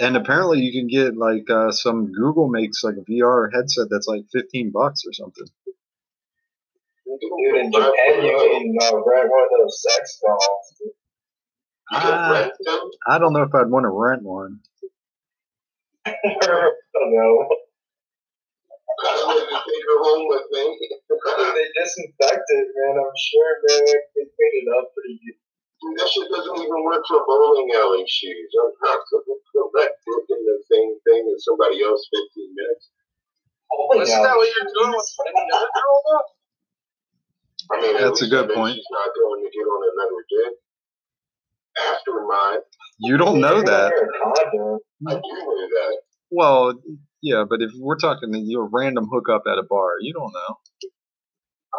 And 0.00 0.17
apparently, 0.17 0.61
you 0.61 0.73
can 0.73 0.87
get 0.88 1.17
like 1.17 1.50
uh, 1.50 1.73
some 1.73 2.12
Google 2.12 2.49
makes 2.49 2.85
like 2.85 2.95
a 2.97 3.11
VR 3.11 3.50
headset 3.52 3.88
that's 3.90 4.07
like 4.07 4.23
fifteen 4.33 4.71
bucks 4.73 5.02
or 5.07 5.12
something. 5.12 5.47
Dude, 7.09 7.57
in 7.57 7.73
Japan, 7.73 8.21
you 8.21 8.37
can 8.37 8.77
uh, 8.85 9.00
rent 9.00 9.31
one 9.33 9.45
of 9.45 9.50
those 9.57 9.81
sex 9.81 10.21
dolls. 10.21 10.77
You 10.81 10.93
can 11.97 12.12
Ah. 12.12 12.33
rent 12.33 12.53
them. 12.61 12.81
I 13.09 13.19
don't 13.19 13.33
know 13.33 13.43
if 13.49 13.55
I'd 13.55 13.71
want 13.73 13.85
to 13.85 13.95
rent 13.95 14.23
one. 14.23 14.61
I 16.05 16.12
don't 16.12 17.12
know. 17.17 17.49
I 18.99 19.25
would 19.25 19.49
take 19.49 19.85
her 19.88 19.99
home 20.05 20.29
with 20.29 20.47
me. 20.53 20.65
they 20.69 21.69
disinfect 21.81 22.45
it, 22.45 22.67
man. 22.77 22.95
I'm 23.00 23.17
sure 23.17 23.53
man, 23.65 23.87
they 24.12 24.25
clean 24.29 24.55
it 24.61 24.69
up 24.77 24.93
pretty 24.93 25.17
good. 25.25 25.38
Dude, 25.81 25.95
that 25.97 26.09
shit 26.11 26.29
doesn't 26.29 26.59
even 26.59 26.81
work 26.85 27.07
for 27.09 27.23
bowling 27.25 27.71
alley 27.73 28.05
shoes. 28.11 28.50
I'm 28.59 28.75
not 28.83 28.99
going 29.09 29.25
to 29.25 29.37
put 29.55 29.69
that 29.81 29.93
dick 30.03 30.27
in 30.29 30.41
the 30.45 30.59
same 30.69 30.93
thing 31.07 31.23
as 31.33 31.45
somebody 31.47 31.81
else 31.87 32.03
15 32.37 32.53
minutes. 32.53 32.91
Holy 33.71 34.03
Isn't 34.03 34.23
that 34.23 34.37
what 34.37 34.49
you're 34.50 34.71
doing 34.75 34.93
with 34.93 35.09
any 35.31 35.47
other 35.55 35.71
girl 35.73 35.97
though? 36.05 36.38
I 37.71 37.81
mean, 37.81 37.97
That's 38.01 38.23
a 38.23 38.29
good 38.29 38.51
point. 38.51 38.77
She's 38.77 38.91
not 38.91 39.11
going 39.15 39.45
to 39.45 39.51
get 39.51 39.65
on 39.69 39.81
another 39.93 40.21
dick 40.29 40.55
after 41.93 42.13
mine. 42.27 42.63
You 42.99 43.17
don't 43.17 43.41
know 43.41 43.63
that. 43.63 43.93
I 43.93 44.45
do 44.51 44.59
know 44.59 45.15
that. 45.15 45.99
Well, 46.31 46.75
yeah, 47.23 47.45
but 47.49 47.63
if 47.63 47.73
we're 47.79 47.99
talking 47.99 48.33
to 48.33 48.39
you 48.39 48.61
a 48.61 48.69
random 48.73 49.09
hookup 49.11 49.43
at 49.47 49.59
a 49.59 49.67
bar, 49.69 49.97
you 50.01 50.13
don't 50.13 50.33
know. 50.33 50.53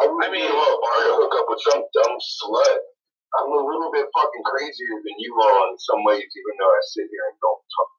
I, 0.00 0.04
I 0.06 0.30
mean- 0.30 0.46
to 0.46 0.54
a 0.54 0.78
bar 0.80 0.98
to 1.06 1.12
hook 1.18 1.34
up 1.38 1.46
with 1.48 1.62
some 1.66 1.82
dumb 1.94 2.16
slut. 2.18 2.78
I'm 3.30 3.46
a 3.46 3.62
little 3.62 3.94
bit 3.94 4.10
fucking 4.10 4.42
crazier 4.42 4.96
than 5.06 5.16
you 5.22 5.30
are 5.38 5.70
in 5.70 5.78
some 5.78 6.02
ways, 6.02 6.26
even 6.26 6.54
though 6.58 6.72
I 6.74 6.82
sit 6.82 7.06
here 7.06 7.26
and 7.30 7.38
don't 7.38 7.62
talk. 7.62 7.90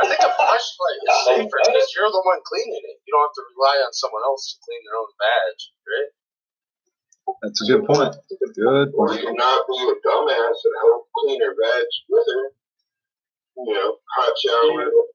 I 0.00 0.04
think 0.08 0.22
a 0.24 0.32
flashlight 0.32 1.00
is 1.04 1.16
safer 1.28 1.60
because 1.60 1.88
you're 1.92 2.08
the 2.08 2.24
one 2.24 2.40
cleaning 2.48 2.84
it. 2.88 2.96
You 3.04 3.10
don't 3.12 3.24
have 3.28 3.36
to 3.36 3.44
rely 3.52 3.76
on 3.84 3.92
someone 3.92 4.24
else 4.24 4.48
to 4.48 4.54
clean 4.64 4.80
their 4.88 4.96
own 4.96 5.12
badge, 5.20 5.62
right? 5.84 6.08
That's 7.42 7.62
a 7.62 7.66
good 7.66 7.84
point. 7.86 8.14
Good 8.54 8.88
Or 8.94 9.08
point. 9.08 9.22
you 9.22 9.34
not 9.34 9.64
be 9.68 9.76
a 9.78 9.94
dumbass 10.06 10.58
and 10.64 10.74
help 10.82 11.06
clean 11.14 11.40
her 11.42 11.54
veg 11.54 11.86
with 12.08 12.26
her. 12.26 12.42
You 13.66 13.74
know, 13.74 13.96
hot 14.16 14.34
shower. 14.38 14.84
Do 14.84 14.84
you, 14.84 15.06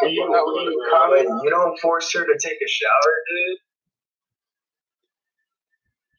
fucking 0.00 0.08
do 0.08 0.14
you, 0.14 0.26
blood 0.26 0.90
comment, 0.90 1.26
around. 1.28 1.40
you 1.44 1.50
don't 1.50 1.78
force 1.80 2.12
her 2.14 2.24
to 2.24 2.36
take 2.42 2.58
a 2.58 2.68
shower, 2.70 3.12
dude? 3.28 3.58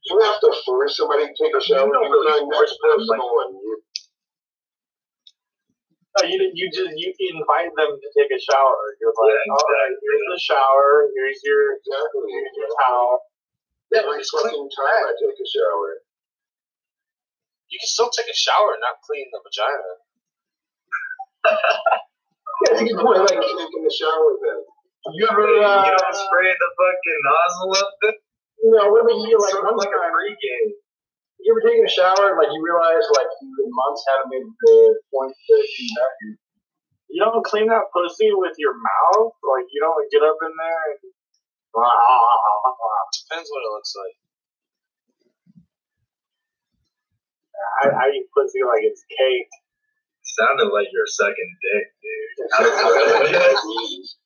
You 0.05 0.20
have 0.25 0.39
to 0.41 0.51
force 0.65 0.98
somebody 0.98 1.25
to 1.27 1.34
take 1.38 1.53
a 1.55 1.62
shower. 1.63 1.88
You 1.88 1.93
don't 1.93 2.12
really 2.12 2.41
not 2.46 2.53
force 2.53 2.72
them, 2.74 2.98
personal 2.98 3.31
and 3.48 3.53
you 3.62 3.74
No, 6.17 6.22
you 6.27 6.38
you 6.53 6.67
just 6.74 6.91
you 6.98 7.10
invite 7.34 7.72
them 7.77 7.91
to 7.96 8.08
take 8.17 8.31
a 8.34 8.41
shower. 8.41 8.84
You're 9.00 9.13
like, 9.15 9.31
Yeah, 9.39 9.53
all 9.55 9.63
right, 9.72 9.93
here's 9.96 10.25
the 10.36 10.39
shower. 10.41 11.08
Here's 11.15 11.39
your 11.46 11.62
exactly. 11.79 12.27
here's 12.29 12.55
your 12.60 12.72
towel. 12.84 13.22
Yeah, 13.91 14.07
Every 14.07 14.24
just 14.24 14.31
clean 14.31 14.48
fucking 14.48 14.71
time 14.71 15.03
I 15.03 15.12
take 15.19 15.36
a 15.36 15.48
shower. 15.51 16.00
You 17.67 17.75
can 17.79 17.91
still 17.91 18.07
take 18.12 18.31
a 18.31 18.36
shower 18.36 18.75
and 18.75 18.83
not 18.83 19.03
clean 19.03 19.27
the 19.31 19.39
vagina. 19.43 19.91
Yeah, 22.62 22.77
it's 22.77 22.86
a 22.86 22.93
good 22.93 23.01
point. 23.01 23.17
Like, 23.25 23.41
I'm 23.41 23.57
taking 23.57 23.81
the 23.81 23.89
shower 23.89 24.38
then. 24.38 24.62
you 25.17 25.25
ever 25.25 25.41
uh, 25.65 25.81
you 25.81 25.93
don't 25.98 26.13
spray 26.13 26.53
the 26.53 26.69
fucking 26.77 27.21
nozzle 27.25 27.74
up 27.74 27.89
there? 28.05 28.21
you 28.62 28.69
know, 28.69 28.86
what 28.93 29.01
about 29.01 29.17
you? 29.17 29.33
Like 29.33 29.50
Sort 29.50 29.65
of 29.65 29.74
one 29.74 29.81
like 29.81 29.89
a 29.89 29.98
time, 29.98 30.13
pregame. 30.13 30.77
you 31.41 31.50
ever 31.57 31.63
taken 31.65 31.81
a 31.81 31.89
shower 31.89 32.29
and 32.29 32.38
like 32.38 32.53
you 32.53 32.62
realize 32.62 33.01
like 33.17 33.33
you 33.41 33.50
in 33.50 33.69
months 33.74 34.05
haven't 34.05 34.29
made 34.29 34.45
the 34.45 34.93
point 35.10 35.33
to 35.33 35.55
do 35.57 35.86
that. 35.98 36.13
You 37.10 37.17
don't 37.25 37.41
clean 37.41 37.65
that 37.74 37.89
pussy 37.89 38.29
with 38.29 38.53
your 38.62 38.77
mouth. 38.77 39.33
Like 39.41 39.65
you 39.74 39.81
don't 39.81 39.98
get 40.13 40.21
up 40.21 40.38
in 40.45 40.53
there 40.53 40.86
and. 41.01 41.01
Depends 41.72 43.48
what 43.50 43.63
it 43.63 43.72
looks 43.72 43.94
like. 43.96 44.16
I, 47.82 47.88
I 47.90 48.10
eat 48.12 48.28
pussy 48.36 48.60
like 48.68 48.84
it's 48.84 49.04
cake. 49.08 49.48
Sounded 50.24 50.70
like 50.74 50.88
your 50.92 51.08
second 51.08 51.50
dick, 51.63 51.94
dude. 52.01 52.51
Please. 53.63 54.18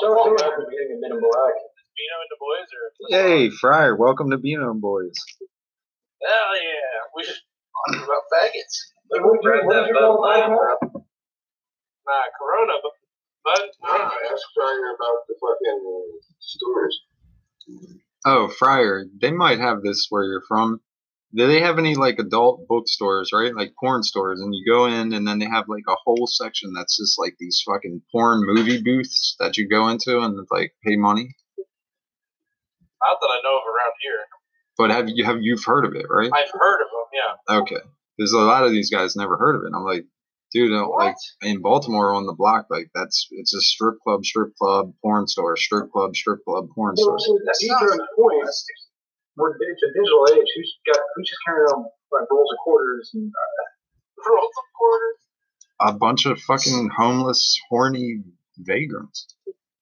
So 0.00 0.06
I 0.10 0.22
think 0.24 0.42
I'm 0.42 0.70
getting 0.70 0.96
a 0.96 1.00
minimum 1.00 1.22
black. 1.22 1.54
Beano 2.00 2.16
and 2.22 2.30
the 2.30 2.38
boys 2.40 2.68
or 2.72 2.84
Hey, 3.10 3.50
Fryer, 3.50 3.96
welcome 3.96 4.30
to 4.30 4.38
Beano 4.38 4.70
and 4.70 4.80
Boys. 4.80 5.12
Hell 6.22 6.56
yeah. 6.56 7.04
We 7.14 7.24
should 7.24 7.34
talk 7.34 8.04
about 8.04 8.22
faggots. 8.32 8.76
Like, 9.10 9.22
what 9.24 9.42
did 9.42 9.44
you, 9.44 9.66
what 9.66 9.74
did 9.74 9.88
you 9.88 9.94
call 9.94 10.99
it? 12.10 12.14
Mike? 12.14 12.30
Nah, 12.30 12.38
Corona, 12.38 12.72
but 12.82 12.92
but 13.44 13.70
Nah, 13.82 14.04
uh, 14.06 14.32
ask 14.32 14.42
Fryer 14.54 14.94
about 14.94 15.26
the 15.28 15.34
fucking 15.40 16.20
stores. 16.40 17.00
Oh, 18.26 18.48
Fryer, 18.48 19.04
they 19.20 19.30
might 19.30 19.60
have 19.60 19.82
this 19.82 20.06
where 20.10 20.24
you're 20.24 20.42
from. 20.46 20.80
Do 21.34 21.46
they 21.46 21.60
have 21.60 21.78
any 21.78 21.94
like 21.94 22.18
adult 22.18 22.66
bookstores, 22.68 23.30
right? 23.32 23.54
Like 23.54 23.74
porn 23.78 24.02
stores, 24.02 24.40
and 24.40 24.54
you 24.54 24.64
go 24.70 24.86
in, 24.86 25.12
and 25.12 25.26
then 25.26 25.38
they 25.38 25.46
have 25.46 25.68
like 25.68 25.84
a 25.88 25.94
whole 26.04 26.26
section 26.26 26.72
that's 26.74 26.96
just 26.98 27.18
like 27.18 27.36
these 27.38 27.62
fucking 27.64 28.02
porn 28.12 28.42
movie 28.44 28.82
booths 28.82 29.36
that 29.38 29.56
you 29.56 29.68
go 29.68 29.88
into 29.88 30.18
and 30.20 30.46
like 30.50 30.74
pay 30.84 30.96
money. 30.96 31.36
not 33.00 33.16
that 33.20 33.26
I 33.28 33.40
know 33.44 33.56
of 33.56 33.62
around 33.66 33.92
here. 34.02 34.26
But 34.76 34.90
have 34.90 35.08
you 35.08 35.24
have 35.24 35.38
you've 35.40 35.64
heard 35.64 35.84
of 35.84 35.94
it, 35.94 36.06
right? 36.10 36.30
I've 36.32 36.50
heard 36.52 36.80
of 36.82 36.88
them, 36.90 37.06
yeah. 37.14 37.56
Okay, 37.60 37.86
there's 38.18 38.32
a 38.32 38.38
lot 38.38 38.64
of 38.64 38.72
these 38.72 38.90
guys 38.90 39.14
never 39.14 39.36
heard 39.36 39.56
of 39.56 39.62
it. 39.62 39.72
I'm 39.74 39.84
like, 39.84 40.06
dude, 40.52 40.72
uh, 40.72 40.88
like 40.88 41.16
in 41.42 41.60
Baltimore 41.62 42.12
on 42.14 42.26
the 42.26 42.32
block, 42.32 42.66
like 42.70 42.90
that's 42.94 43.28
it's 43.32 43.54
a 43.54 43.60
strip 43.60 43.96
club, 44.02 44.24
strip 44.24 44.54
club, 44.56 44.92
porn 45.02 45.26
store, 45.26 45.56
strip 45.56 45.90
club, 45.92 46.14
strip 46.16 46.44
club, 46.44 46.68
porn 46.74 46.94
Well, 46.98 47.18
store. 47.18 47.38
so 47.38 47.38
these 47.60 47.70
are 47.70 47.96
the 47.96 48.06
points. 48.16 48.66
We're, 49.36 49.50
it's 49.54 49.82
a 49.82 49.92
digital 49.94 50.26
age. 50.32 50.48
Who's 50.56 50.78
got 50.92 51.00
who's 51.16 51.28
just 51.28 51.38
carrying 51.46 51.66
around 51.70 51.84
like 52.12 52.30
rolls 52.30 52.50
of 52.52 52.58
quarters 52.64 53.10
and 53.14 53.30
uh, 53.30 53.64
Rolls 54.28 54.52
of 54.58 54.64
quarters. 54.76 55.16
A 55.80 55.92
bunch 55.94 56.26
of 56.26 56.38
fucking 56.40 56.90
homeless, 56.94 57.58
horny 57.70 58.22
vagrants. 58.58 59.34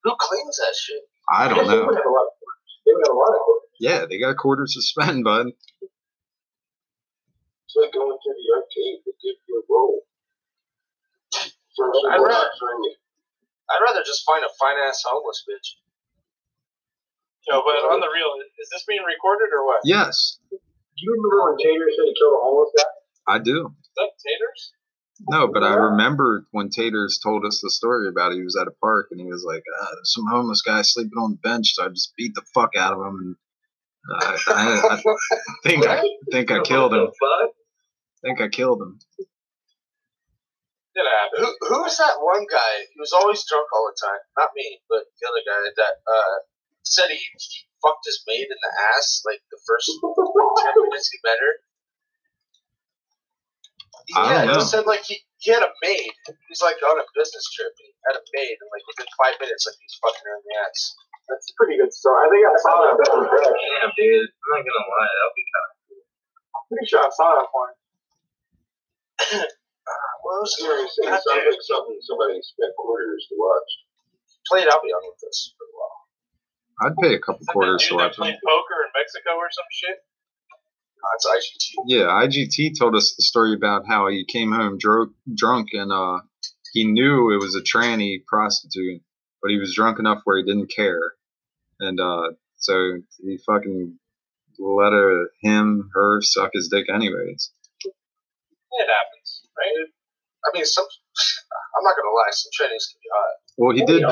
Who 0.04 0.14
cleans 0.20 0.56
that 0.58 0.74
shit? 0.78 1.02
I 1.28 1.48
don't 1.48 1.66
They 1.66 1.74
know. 1.74 1.86
would 1.86 1.96
have 1.96 2.06
a 2.06 2.14
lot 2.14 2.28
of 2.30 2.34
quarters. 2.38 2.70
They 2.86 2.92
would 2.94 3.04
have 3.06 3.14
a 3.14 3.18
lot 3.18 3.34
of 3.34 3.40
quarters. 3.42 3.68
Yeah, 3.80 4.06
they 4.08 4.18
got 4.20 4.36
quarters 4.36 4.74
to 4.74 4.82
spend, 4.82 5.24
bud. 5.24 5.46
It's 7.66 7.76
like 7.76 7.92
going 7.92 8.14
to 8.16 8.30
the 8.32 8.46
arcade 8.56 9.02
to 9.04 9.12
give 9.22 9.36
you 9.48 9.54
a 9.58 9.62
roll. 9.68 9.68
First 9.68 9.77
I'd 12.10 12.20
rather- 12.20 12.50
I'd 13.70 13.82
rather 13.84 14.02
just 14.04 14.24
find 14.24 14.44
a 14.44 14.48
fine 14.58 14.76
ass 14.86 15.02
homeless 15.06 15.44
bitch. 15.48 15.76
No, 17.50 17.62
but 17.64 17.76
on 17.92 18.00
the 18.00 18.08
real, 18.12 18.32
is 18.60 18.68
this 18.70 18.84
being 18.86 19.02
recorded 19.04 19.48
or 19.54 19.64
what? 19.66 19.80
Yes, 19.84 20.38
Do 20.50 20.56
you 20.96 21.12
remember 21.12 21.48
when 21.50 21.56
Tater 21.58 21.88
said 21.96 22.04
he 22.04 22.14
killed 22.18 22.34
a 22.34 22.42
homeless 22.42 22.72
guy? 22.76 23.34
I 23.34 23.38
do. 23.38 23.66
Is 23.66 23.90
that 23.96 24.10
taters? 24.24 24.72
No, 25.28 25.48
but 25.48 25.64
I 25.64 25.74
remember 25.74 26.44
when 26.52 26.68
Taters 26.70 27.18
told 27.22 27.44
us 27.44 27.60
the 27.60 27.70
story 27.70 28.08
about 28.08 28.30
it. 28.32 28.36
He 28.36 28.44
was 28.44 28.56
at 28.56 28.68
a 28.68 28.72
park 28.80 29.08
and 29.10 29.20
he 29.20 29.26
was 29.26 29.44
like, 29.44 29.64
uh, 29.82 29.86
"There's 29.96 30.14
some 30.14 30.26
homeless 30.30 30.62
guy 30.62 30.82
sleeping 30.82 31.18
on 31.18 31.32
the 31.32 31.38
bench, 31.48 31.74
so 31.74 31.84
I 31.84 31.88
just 31.88 32.14
beat 32.16 32.34
the 32.34 32.42
fuck 32.54 32.70
out 32.78 32.92
of 32.92 33.00
him." 33.00 33.36
And 34.10 34.22
uh, 34.22 34.38
I, 34.48 34.80
I 34.92 35.02
think 35.64 35.86
I 35.86 36.02
think 36.30 36.50
I 36.52 36.60
killed 36.60 36.94
him. 36.94 37.08
I 37.22 37.48
think 38.22 38.40
I 38.40 38.48
killed 38.48 38.80
him. 38.80 39.00
It 40.98 41.06
happened. 41.06 41.46
Who 41.46 41.50
who 41.70 41.78
was 41.86 41.94
that 42.02 42.18
one 42.18 42.42
guy? 42.50 42.74
He 42.90 42.98
was 42.98 43.14
always 43.14 43.46
drunk 43.46 43.70
all 43.70 43.86
the 43.86 43.94
time. 44.02 44.18
Not 44.34 44.50
me, 44.58 44.82
but 44.90 45.06
the 45.22 45.24
other 45.30 45.46
guy 45.46 45.62
that 45.70 45.94
uh, 46.02 46.36
said 46.82 47.06
he 47.14 47.22
fucked 47.78 48.02
his 48.02 48.18
maid 48.26 48.50
in 48.50 48.58
the 48.58 48.72
ass 48.90 49.22
like 49.22 49.38
the 49.54 49.62
first 49.62 49.86
ten 50.66 50.74
minutes 50.82 51.06
he 51.14 51.22
met 51.22 51.38
her. 51.38 51.54
Yeah, 54.10 54.42
don't 54.42 54.58
know. 54.58 54.58
he 54.58 54.66
said 54.66 54.90
like 54.90 55.06
he, 55.06 55.22
he 55.38 55.54
had 55.54 55.62
a 55.62 55.70
maid. 55.86 56.10
He's 56.50 56.66
like 56.66 56.82
on 56.82 56.98
a 56.98 57.06
business 57.14 57.46
trip 57.54 57.70
and 57.78 57.86
he 57.86 57.94
had 58.10 58.18
a 58.18 58.24
maid 58.34 58.58
and 58.58 58.68
like 58.74 58.82
within 58.90 59.06
five 59.22 59.38
minutes 59.38 59.70
like 59.70 59.78
he's 59.78 59.94
fucking 60.02 60.24
her 60.26 60.34
in 60.34 60.42
the 60.50 60.54
ass. 60.66 60.98
That's 61.30 61.46
a 61.46 61.54
pretty 61.60 61.78
good 61.78 61.94
story. 61.94 62.24
I 62.24 62.28
think 62.32 62.42
I 62.42 62.56
saw 62.58 62.74
that 62.88 62.96
porn. 63.06 63.28
Damn, 63.28 63.92
dude. 63.94 64.26
I'm 64.34 64.50
not 64.50 64.66
gonna 64.66 64.82
lie. 64.82 65.12
That'll 65.14 65.36
be 65.38 65.46
kind 65.46 65.68
of 65.68 65.78
Pretty 66.72 66.86
sure 66.90 67.06
I 67.06 67.10
saw 67.14 67.28
that 67.38 67.48
porn. 67.54 67.72
What 70.28 70.44
was 70.44 70.52
Seriously, 70.60 71.08
God 71.08 71.16
it 71.16 71.24
sounds 71.24 71.40
damn. 71.40 71.48
like 71.56 71.64
something 71.64 71.96
somebody 72.04 72.36
spent 72.44 72.76
quarters 72.76 73.24
to 73.32 73.34
watch. 73.40 73.70
played 74.52 74.68
I'll 74.68 74.84
be 74.84 74.92
on 74.92 75.00
with 75.08 75.16
this 75.24 75.56
for 75.56 75.64
a 75.64 75.72
while. 75.72 75.98
I'd 76.84 76.96
pay 77.00 77.14
a 77.16 77.20
couple 77.24 77.40
Is 77.40 77.46
that 77.48 77.52
quarters 77.56 77.80
to 77.88 77.88
dude 77.88 77.98
that 77.98 78.12
watch 78.12 78.16
him. 78.20 78.22
played 78.28 78.40
poker 78.44 78.78
in 78.84 78.90
Mexico 78.92 79.30
or 79.40 79.48
some 79.48 79.64
shit? 79.72 79.96
Uh, 81.00 81.12
it's 81.16 81.26
IGT. 81.32 81.66
Yeah, 81.88 82.06
IGT 82.12 82.78
told 82.78 82.94
us 82.94 83.14
the 83.16 83.22
story 83.24 83.54
about 83.54 83.86
how 83.88 84.08
he 84.08 84.26
came 84.28 84.52
home 84.52 84.76
dro- 84.76 85.14
drunk 85.34 85.68
and 85.72 85.90
uh, 85.90 86.20
he 86.74 86.84
knew 86.84 87.32
it 87.32 87.40
was 87.40 87.56
a 87.56 87.62
tranny 87.64 88.20
prostitute, 88.26 89.00
but 89.40 89.50
he 89.50 89.56
was 89.58 89.74
drunk 89.74 89.98
enough 89.98 90.20
where 90.24 90.36
he 90.36 90.44
didn't 90.44 90.70
care, 90.74 91.14
and 91.80 91.98
uh, 91.98 92.32
so 92.56 92.98
he 93.24 93.38
fucking 93.46 93.96
let 94.58 94.92
her, 94.92 95.30
him, 95.40 95.88
her 95.94 96.20
suck 96.20 96.50
his 96.52 96.68
dick 96.68 96.86
anyways. 96.92 97.50
It 97.84 98.86
happens, 98.86 99.42
right? 99.56 99.86
I 100.46 100.50
mean 100.54 100.64
some 100.64 100.84
I'm 100.84 101.84
not 101.84 101.94
gonna 101.96 102.14
lie, 102.14 102.30
some 102.30 102.50
trannies 102.54 102.86
can 102.90 102.98
be 103.02 103.08
hot. 103.12 103.34
Well, 103.58 103.74
he 103.74 103.84
did. 103.84 104.02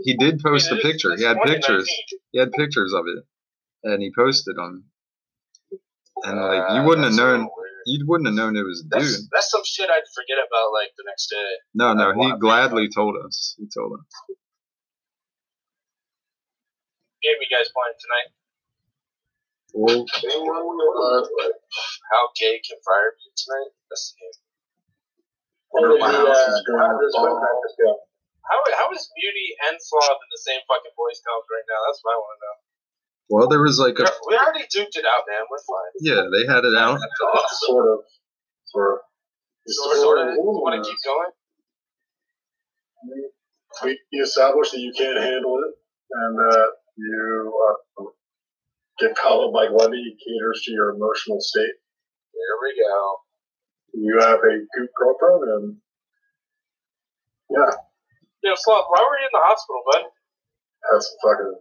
He 0.00 0.16
did 0.16 0.40
post 0.40 0.68
I 0.70 0.76
mean, 0.76 0.80
a 0.80 0.82
picture. 0.82 1.16
He 1.16 1.24
had 1.24 1.36
pictures. 1.44 1.88
He 2.32 2.38
had 2.38 2.50
pictures 2.52 2.92
of 2.94 3.04
it, 3.06 3.24
and 3.84 4.02
he 4.02 4.10
posted 4.16 4.56
them. 4.56 4.84
And 6.24 6.40
like 6.40 6.70
you 6.72 6.80
Uh, 6.80 6.84
wouldn't 6.84 7.04
have 7.06 7.14
known, 7.14 7.40
little 7.46 7.54
weird. 7.56 7.82
you 7.86 8.04
wouldn't 8.08 8.26
have 8.26 8.34
known 8.34 8.56
it 8.56 8.64
was 8.64 8.80
a 8.80 8.84
dude. 8.84 9.02
That's, 9.02 9.28
that's 9.30 9.50
some 9.50 9.62
shit 9.64 9.88
I'd 9.90 10.08
forget 10.16 10.38
about 10.40 10.72
like 10.72 10.90
the 10.96 11.04
next 11.06 11.28
day. 11.28 11.50
No, 11.74 11.92
no, 11.92 12.10
I'd 12.10 12.14
he 12.14 12.18
want- 12.18 12.40
gladly 12.40 12.88
told 12.88 13.14
us. 13.24 13.54
He 13.58 13.66
told 13.68 13.92
us. 14.00 14.36
Game 17.22 17.34
you 17.40 17.46
guys 17.50 17.68
playing 17.74 17.98
tonight? 17.98 18.28
Well, 19.74 20.06
Same 20.08 20.46
one 20.46 20.64
we 20.64 20.74
were 20.80 21.20
like, 21.20 21.28
How 22.10 22.30
gay 22.40 22.60
can 22.66 22.78
fire 22.84 23.12
be 23.18 23.30
tonight? 23.36 23.70
That's 23.90 24.14
the 24.14 24.16
game. 24.22 24.32
How 25.74 25.80
did 25.84 26.00
My 26.00 26.10
the, 26.12 26.18
house 26.24 26.32
uh, 26.32 26.58
how 26.78 26.88
did 26.96 27.00
the 27.04 27.10
swim 27.12 27.32
ball. 27.32 27.40
practice 27.44 27.74
go? 27.78 27.90
How, 28.48 28.58
how 28.80 28.88
is 28.96 29.04
Beauty 29.12 29.48
and 29.68 29.76
Sloth 29.76 30.16
in 30.24 30.30
the 30.32 30.40
same 30.40 30.60
fucking 30.64 30.94
voice 30.96 31.20
college 31.20 31.48
right 31.52 31.66
now? 31.68 31.80
That's 31.84 32.00
what 32.00 32.12
I 32.12 32.18
want 32.18 32.32
to 32.32 32.40
know. 32.40 32.56
well, 33.28 33.46
there 33.52 33.60
was 33.60 33.76
like 33.76 34.00
a 34.00 34.08
We 34.24 34.32
already 34.40 34.64
duked 34.72 34.96
it 34.96 35.04
out, 35.04 35.28
man. 35.28 35.44
We're 35.52 35.60
fine. 35.68 35.92
yeah, 36.00 36.22
they 36.32 36.48
had 36.48 36.64
it 36.64 36.72
out. 36.72 36.96
Sort 37.68 37.84
of. 37.92 37.98
Sort 38.72 38.88
of. 38.96 38.98
Just 39.68 39.76
Sort, 39.84 39.96
sort 40.00 40.18
of. 40.24 40.40
want 40.40 40.80
to 40.80 40.88
keep 40.88 40.96
going? 41.04 41.32
we, 43.84 44.00
you 44.10 44.22
establish 44.24 44.70
that 44.72 44.80
you 44.80 44.92
can't 44.96 45.18
handle 45.20 45.60
it 45.68 45.72
and 46.10 46.38
that 46.38 46.68
you 46.96 47.52
uh, 48.00 48.04
get 48.98 49.14
coddled 49.14 49.52
like 49.54 49.68
Wendy 49.70 50.16
caters 50.24 50.62
to 50.64 50.72
your 50.72 50.90
emotional 50.96 51.38
state. 51.40 51.76
There 52.32 52.56
we 52.64 52.80
go. 52.80 53.16
You 54.00 54.18
have 54.20 54.38
a 54.38 54.58
goop 54.76 54.90
girlfriend 54.96 55.50
and 55.50 55.76
yeah, 57.50 57.70
Yo, 58.44 58.52
Sloth, 58.54 58.84
why 58.88 59.00
were 59.00 59.18
you 59.18 59.24
in 59.26 59.32
the 59.32 59.40
hospital, 59.42 59.82
bud? 59.90 60.02
that's 60.92 61.16
fucking. 61.22 61.54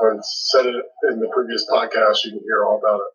I 0.00 0.18
said 0.22 0.66
it 0.66 0.84
in 1.10 1.20
the 1.20 1.28
previous 1.34 1.66
podcast. 1.70 2.24
You 2.24 2.32
can 2.32 2.40
hear 2.44 2.64
all 2.64 2.78
about 2.78 3.00
it. 3.00 3.12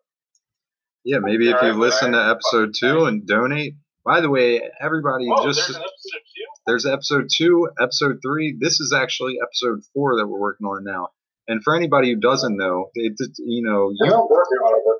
Yeah, 1.04 1.18
maybe 1.20 1.46
if 1.48 1.60
you 1.62 1.68
Alright, 1.68 1.74
listen 1.76 2.12
to 2.12 2.18
episode 2.30 2.74
two 2.78 3.04
and 3.06 3.26
donate. 3.26 3.74
By 4.04 4.20
the 4.20 4.30
way, 4.30 4.60
everybody 4.80 5.26
Oh, 5.32 5.44
just 5.44 5.58
there's 5.68 5.76
episode 5.76 5.86
two? 6.12 6.46
there's 6.66 6.86
episode 6.86 7.28
two, 7.34 7.68
episode 7.80 8.18
three. 8.24 8.56
This 8.58 8.80
is 8.80 8.92
actually 8.92 9.36
episode 9.42 9.80
four 9.94 10.16
that 10.16 10.26
we're 10.26 10.40
working 10.40 10.66
on 10.66 10.84
now. 10.84 11.08
And 11.48 11.62
for 11.62 11.74
anybody 11.74 12.12
who 12.12 12.20
doesn't 12.20 12.56
know, 12.56 12.90
it, 12.94 13.14
it- 13.18 13.36
you 13.38 13.62
know, 13.64 13.92
We're 14.00 14.10
not 14.10 14.28
working 14.30 14.58
on 14.58 14.78
it. 14.78 14.82
We're 14.86 14.98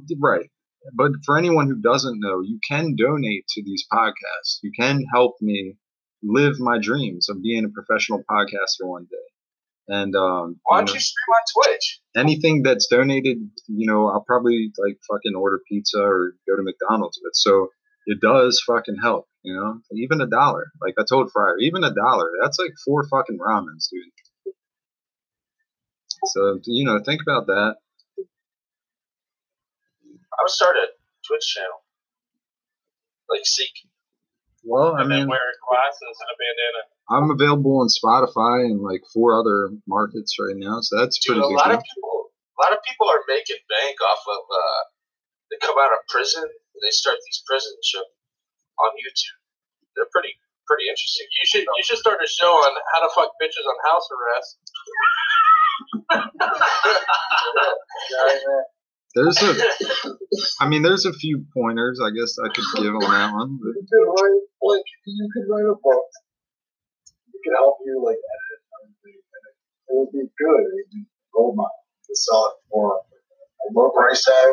doing 0.00 0.10
it. 0.10 0.18
right. 0.20 0.50
But 0.92 1.12
for 1.24 1.38
anyone 1.38 1.68
who 1.68 1.76
doesn't 1.80 2.20
know, 2.20 2.40
you 2.42 2.58
can 2.68 2.94
donate 2.96 3.46
to 3.48 3.62
these 3.62 3.84
podcasts. 3.92 4.58
You 4.62 4.70
can 4.78 5.04
help 5.12 5.36
me 5.40 5.76
live 6.22 6.58
my 6.58 6.78
dreams 6.78 7.28
of 7.28 7.42
being 7.42 7.64
a 7.64 7.68
professional 7.68 8.22
podcaster 8.30 8.82
one 8.86 9.06
day. 9.10 9.16
And 9.86 10.14
um, 10.16 10.60
Why 10.64 10.78
don't 10.78 10.88
know, 10.88 10.94
you 10.94 11.00
stream 11.00 11.34
on 11.34 11.64
Twitch? 11.64 12.00
anything 12.16 12.62
that's 12.62 12.86
donated, 12.86 13.38
you 13.66 13.86
know, 13.90 14.08
I'll 14.08 14.24
probably 14.26 14.72
like 14.78 14.98
fucking 15.10 15.34
order 15.34 15.60
pizza 15.68 15.98
or 16.00 16.34
go 16.48 16.56
to 16.56 16.62
McDonald's 16.62 17.20
with. 17.22 17.34
So 17.34 17.68
it 18.06 18.20
does 18.20 18.62
fucking 18.66 18.96
help, 19.02 19.26
you 19.42 19.54
know, 19.54 19.80
even 19.92 20.20
a 20.20 20.26
dollar. 20.26 20.66
Like 20.80 20.94
I 20.98 21.04
told 21.08 21.30
Fryer, 21.32 21.58
even 21.58 21.84
a 21.84 21.92
dollar, 21.94 22.30
that's 22.42 22.58
like 22.58 22.72
four 22.84 23.06
fucking 23.08 23.38
ramens, 23.38 23.88
dude. 23.90 24.54
So, 26.26 26.58
you 26.64 26.86
know, 26.86 27.00
think 27.04 27.20
about 27.20 27.46
that. 27.48 27.76
I 30.38 30.42
would 30.42 30.50
start 30.50 30.76
a 30.76 30.86
Twitch 31.26 31.46
channel. 31.54 31.82
Like 33.30 33.42
Seek. 33.44 33.72
Well, 34.64 34.96
I 34.96 35.00
and 35.04 35.10
mean, 35.12 35.28
wearing 35.28 35.58
glasses 35.68 36.16
and 36.20 36.30
a 36.32 36.36
bandana. 36.40 36.82
I'm 37.12 37.28
available 37.30 37.80
on 37.84 37.88
Spotify 37.92 38.64
and 38.64 38.80
like 38.80 39.02
four 39.12 39.36
other 39.38 39.68
markets 39.86 40.36
right 40.40 40.56
now. 40.56 40.80
So 40.80 40.96
that's 40.98 41.18
Dude, 41.20 41.36
pretty 41.36 41.44
a 41.44 41.48
good. 41.52 41.60
lot 41.60 41.68
deal. 41.68 41.76
of 41.78 41.84
people 41.84 42.10
a 42.54 42.58
lot 42.62 42.72
of 42.72 42.78
people 42.86 43.08
are 43.10 43.20
making 43.28 43.58
bank 43.68 43.98
off 44.00 44.22
of 44.24 44.40
uh 44.48 44.82
they 45.52 45.58
come 45.60 45.76
out 45.76 45.92
of 45.92 46.00
prison 46.08 46.42
and 46.48 46.80
they 46.82 46.90
start 46.90 47.18
these 47.28 47.42
prison 47.44 47.72
shows 47.84 48.08
on 48.80 48.90
YouTube. 48.96 49.36
They're 49.96 50.08
pretty 50.12 50.32
pretty 50.66 50.88
interesting. 50.88 51.28
You 51.28 51.44
should 51.46 51.64
you 51.68 51.84
should 51.84 52.00
start 52.00 52.20
a 52.24 52.28
show 52.28 52.48
on 52.52 52.72
how 52.96 53.00
to 53.04 53.10
fuck 53.12 53.36
bitches 53.36 53.68
on 53.68 53.76
house 53.84 54.08
arrest. 54.12 54.56
There's 59.14 59.38
a, 59.42 59.54
I 60.60 60.68
mean, 60.68 60.82
there's 60.82 61.06
a 61.06 61.12
few 61.12 61.44
pointers 61.54 62.00
I 62.02 62.10
guess 62.10 62.34
I 62.38 62.48
could 62.48 62.64
give 62.82 62.94
on 62.94 63.00
that 63.06 63.32
one. 63.32 63.58
but- 63.62 63.74
You 63.78 63.86
could 63.86 64.06
write 64.10 64.42
like 64.62 64.82
you 65.06 65.28
could 65.32 65.46
write 65.48 65.70
a 65.70 65.76
book. 65.78 66.06
It 67.32 67.40
could 67.44 67.56
help 67.58 67.78
you 67.84 68.02
like 68.04 68.16
edit 68.18 68.60
everything, 68.80 69.20
and 69.22 69.42
it, 69.46 69.54
it 69.86 69.94
would 69.94 70.10
be 70.12 70.24
good. 70.38 70.60
It 70.66 70.72
would 70.74 70.90
be 70.90 71.04
gold 71.32 71.54
mine 71.56 71.66
to 72.08 72.16
sell 72.16 72.46
it 72.50 72.56
for 72.70 72.96
a 72.98 73.66
low 73.72 73.90
price 73.90 74.24
tag. 74.24 74.50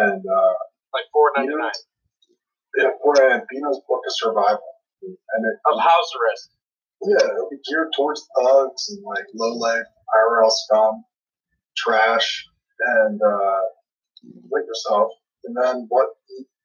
And 0.00 0.18
uh, 0.26 0.54
Like 0.92 1.04
four 1.12 1.30
ninety 1.36 1.54
nine. 1.54 1.70
yeah, 2.78 2.90
for 3.02 3.14
Beano's 3.14 3.80
book 3.86 4.02
of 4.02 4.12
survival, 4.18 4.66
and 5.02 5.40
it 5.46 5.56
Of 5.70 5.78
house 5.78 6.10
arrest. 6.18 6.50
yeah, 7.06 7.22
it'll 7.22 7.50
be 7.50 7.58
geared 7.68 7.92
towards 7.94 8.26
thugs 8.34 8.88
and 8.90 9.04
like 9.04 9.26
low 9.34 9.54
life 9.54 9.86
IRL 10.10 10.50
scum, 10.50 11.04
trash, 11.76 12.46
and 12.80 13.20
uh, 13.20 13.60
like 14.50 14.66
yourself. 14.66 15.12
And 15.44 15.56
then 15.56 15.86
what 15.88 16.08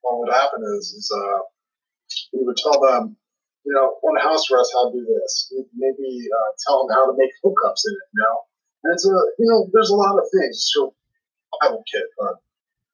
what 0.01 0.19
would 0.19 0.33
happen 0.33 0.61
is 0.77 0.93
is 0.93 1.11
uh, 1.11 1.39
we 2.33 2.43
would 2.45 2.57
tell 2.57 2.79
them, 2.81 3.15
you 3.65 3.73
know, 3.73 3.99
on 4.03 4.19
house 4.21 4.49
arrest 4.51 4.71
how 4.73 4.89
to 4.89 4.97
do 4.97 5.05
this. 5.05 5.53
We'd 5.55 5.69
maybe 5.75 6.27
uh, 6.27 6.51
tell 6.65 6.85
them 6.85 6.95
how 6.95 7.05
to 7.11 7.13
make 7.17 7.31
hookups 7.43 7.83
in 7.85 7.93
it. 7.93 8.07
You 8.13 8.19
know, 8.23 8.35
and 8.83 8.93
it's 8.93 9.05
a 9.05 9.15
you 9.39 9.47
know, 9.49 9.69
there's 9.73 9.89
a 9.91 9.95
lot 9.95 10.17
of 10.17 10.25
things. 10.33 10.69
So 10.73 10.93
survival 11.61 11.83
kit, 11.91 12.07
but 12.17 12.35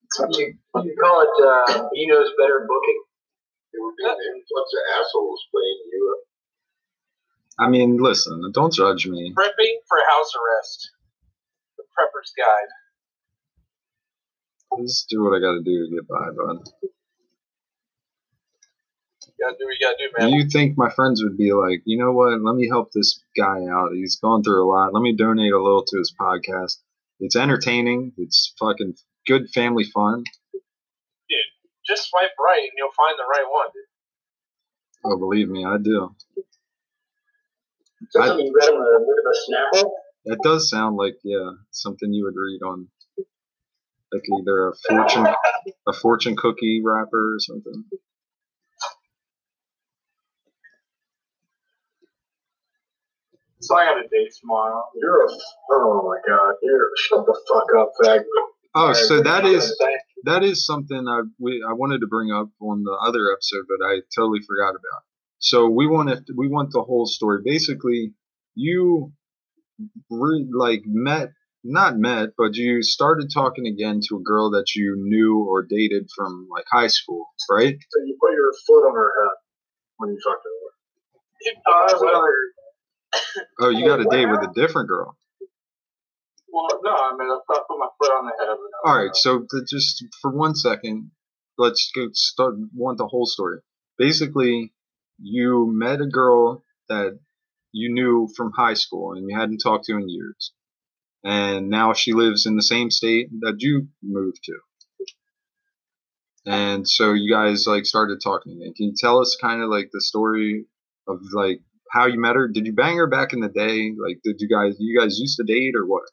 it's 0.04 0.20
up 0.20 0.30
You, 0.32 0.54
you 0.84 0.96
call 1.00 1.22
it 1.22 1.36
uh, 1.44 1.90
Eno's 1.96 2.32
better 2.38 2.66
booking. 2.68 3.02
it 3.74 3.80
would 3.82 3.96
be 3.96 4.06
an 4.06 4.16
influx 4.36 4.66
of 4.74 4.84
assholes 5.00 5.42
playing 5.52 5.80
you 5.92 6.22
I 7.60 7.68
mean, 7.70 7.98
listen, 7.98 8.52
don't 8.54 8.72
judge 8.72 9.08
me. 9.08 9.34
Prepping 9.34 9.76
for 9.90 9.98
house 10.10 10.32
arrest. 10.38 10.92
The 11.78 11.84
Prepper's 11.96 12.32
Guide. 12.38 12.72
Just 14.82 15.10
do 15.10 15.24
what 15.24 15.36
I 15.36 15.40
got 15.40 15.54
to 15.54 15.64
do 15.64 15.86
to 15.88 15.96
get 15.96 16.08
by, 16.08 16.28
bud. 16.36 16.60
You 19.38 19.46
gotta 19.46 19.56
do 19.60 19.66
what 19.66 19.74
you 19.80 19.86
gotta 19.86 19.98
do, 19.98 20.10
Do 20.20 20.32
man. 20.32 20.34
you 20.40 20.50
think 20.50 20.78
my 20.78 20.90
friends 20.90 21.22
would 21.24 21.38
be 21.38 21.54
like, 21.54 21.82
you 21.86 21.98
know 21.98 22.12
what? 22.12 22.42
Let 22.42 22.56
me 22.56 22.68
help 22.68 22.92
this 22.92 23.20
guy 23.38 23.66
out. 23.72 23.92
He's 23.94 24.16
gone 24.20 24.44
through 24.44 24.66
a 24.66 24.70
lot. 24.70 24.94
Let 24.94 25.02
me 25.02 25.16
donate 25.16 25.54
a 25.54 25.62
little 25.62 25.84
to 25.86 25.98
his 25.98 26.14
podcast. 26.20 26.78
It's 27.20 27.36
entertaining. 27.36 28.14
It's 28.18 28.54
fucking 28.60 28.96
good 29.28 29.50
family 29.54 29.84
fun. 29.94 30.24
Dude, 30.54 31.40
Just 31.86 32.10
swipe 32.10 32.32
right 32.44 32.62
and 32.62 32.72
you'll 32.78 32.90
find 32.98 33.16
the 33.18 33.26
right 33.30 33.46
one. 33.50 33.68
Dude. 33.74 33.84
Oh, 35.06 35.18
believe 35.20 35.50
me, 35.50 35.66
I 35.66 35.78
do. 35.78 36.16
Is 38.02 38.10
that 38.14 38.28
something 38.28 38.46
you 38.46 38.54
read 38.60 38.70
on 38.70 38.76
a 38.76 39.00
bit 39.00 39.18
of 39.20 39.26
a 39.32 39.84
Snapple? 39.86 39.92
That 40.26 40.40
does 40.44 40.70
sound 40.70 40.98
like 40.98 41.16
yeah 41.24 41.52
something 41.72 42.12
you 42.12 42.24
would 42.26 42.36
read 42.36 42.62
on 42.68 42.88
like 44.12 44.24
either 44.40 44.70
a 44.70 44.74
fortune 44.88 45.28
a 45.88 45.94
fortune 45.94 46.36
cookie 46.36 46.82
wrapper 46.84 47.36
or 47.36 47.40
something. 47.40 47.84
So 53.60 53.76
I 53.76 53.86
got 53.86 53.98
a 53.98 54.08
date 54.08 54.34
tomorrow. 54.40 54.84
You're 54.96 55.26
a 55.26 55.30
oh 55.72 56.04
my 56.08 56.18
god, 56.28 56.56
you're 56.62 56.90
shut 56.98 57.26
the 57.26 57.40
fuck 57.48 57.68
up, 57.78 57.92
fag. 58.02 58.24
Oh, 58.76 58.94
so 58.94 59.22
that 59.24 59.46
is 59.46 59.76
that 60.24 60.44
is 60.44 60.66
something 60.66 61.08
I 61.08 61.22
we 61.40 61.64
I 61.68 61.74
wanted 61.74 62.02
to 62.02 62.08
bring 62.08 62.32
up 62.32 62.50
on 62.62 62.84
the 62.84 62.98
other 63.04 63.32
episode, 63.32 63.66
but 63.68 63.86
I 63.86 64.02
totally 64.16 64.40
forgot 64.48 64.70
about. 64.70 65.04
So 65.40 65.70
we 65.70 65.88
wanted 65.88 66.28
we 66.36 66.48
want 66.48 66.72
the 66.72 66.84
whole 66.84 67.08
story. 67.08 67.42
Basically, 67.44 68.14
you 68.56 69.12
re, 70.10 70.48
like 70.54 70.84
met 70.86 71.30
not 71.64 71.98
met, 71.98 72.30
but 72.38 72.56
you 72.56 72.82
started 72.84 73.30
talking 73.34 73.68
again 73.68 74.00
to 74.08 74.18
a 74.18 74.22
girl 74.22 74.52
that 74.52 74.76
you 74.76 74.96
knew 74.98 75.46
or 75.48 75.64
dated 75.64 76.08
from 76.16 76.48
like 76.52 76.66
high 76.72 76.88
school, 76.88 77.28
right? 77.50 77.76
So 77.90 78.00
you 78.06 78.18
put 78.22 78.32
your 78.34 78.54
foot 78.66 78.88
on 78.88 78.96
her 78.96 79.12
head 79.24 79.36
when 79.98 80.10
you 80.12 80.20
talk 80.24 80.42
to 80.42 80.50
her. 80.50 80.68
Uh, 81.68 82.22
Oh, 83.60 83.70
you 83.70 83.86
got 83.86 84.02
a 84.02 84.06
date 84.06 84.26
with 84.26 84.42
a 84.42 84.52
different 84.54 84.90
girl. 84.90 85.18
well, 86.50 86.68
no, 86.84 86.92
I 86.92 87.16
mean, 87.18 87.30
I 87.30 87.38
put 87.48 87.64
my 87.70 87.88
foot 87.98 88.12
on 88.12 88.26
the 88.26 88.46
head. 88.46 88.58
All 88.86 88.98
right, 88.98 89.16
so 89.16 89.46
just 89.68 90.04
for 90.22 90.32
one 90.32 90.56
second, 90.56 91.12
let's 91.58 91.92
go 91.96 92.10
start 92.14 92.56
want 92.76 92.98
the 92.98 93.08
whole 93.08 93.26
story. 93.26 93.60
Basically, 93.98 94.74
you 95.20 95.72
met 95.74 96.02
a 96.02 96.08
girl 96.08 96.64
that 96.90 97.18
you 97.72 97.94
knew 97.94 98.28
from 98.36 98.52
high 98.52 98.74
school 98.76 99.14
and 99.14 99.30
you 99.30 99.38
hadn't 99.38 99.60
talked 99.60 99.86
to 99.86 99.94
in 99.96 100.10
years, 100.10 100.52
and 101.24 101.70
now 101.70 101.94
she 101.94 102.14
lives 102.14 102.46
in 102.46 102.56
the 102.56 102.64
same 102.64 102.92
state 102.92 103.30
that 103.42 103.56
you 103.60 103.88
moved 104.02 104.44
to. 104.44 104.54
And 106.46 106.88
so 106.88 107.14
you 107.14 107.30
guys 107.30 107.68
like 107.68 107.86
started 107.86 108.20
talking 108.24 108.62
And 108.64 108.74
Can 108.74 108.88
you 108.88 108.94
tell 108.98 109.20
us 109.20 109.38
kind 109.42 109.62
of 109.62 109.70
like 109.70 109.90
the 109.92 110.02
story 110.02 110.66
of 111.08 111.20
like 111.34 111.60
how 111.92 112.06
you 112.06 112.20
met 112.20 112.36
her? 112.36 112.48
Did 112.48 112.66
you 112.66 112.74
bang 112.74 112.98
her 112.98 113.08
back 113.08 113.34
in 113.34 113.42
the 113.42 113.50
day? 113.50 113.92
Like, 114.02 114.20
did 114.24 114.40
you 114.40 114.48
guys 114.48 114.76
you 114.80 114.98
guys 114.98 115.20
used 115.20 115.38
to 115.38 115.44
date 115.44 115.74
or 115.76 115.86
what? 115.86 116.04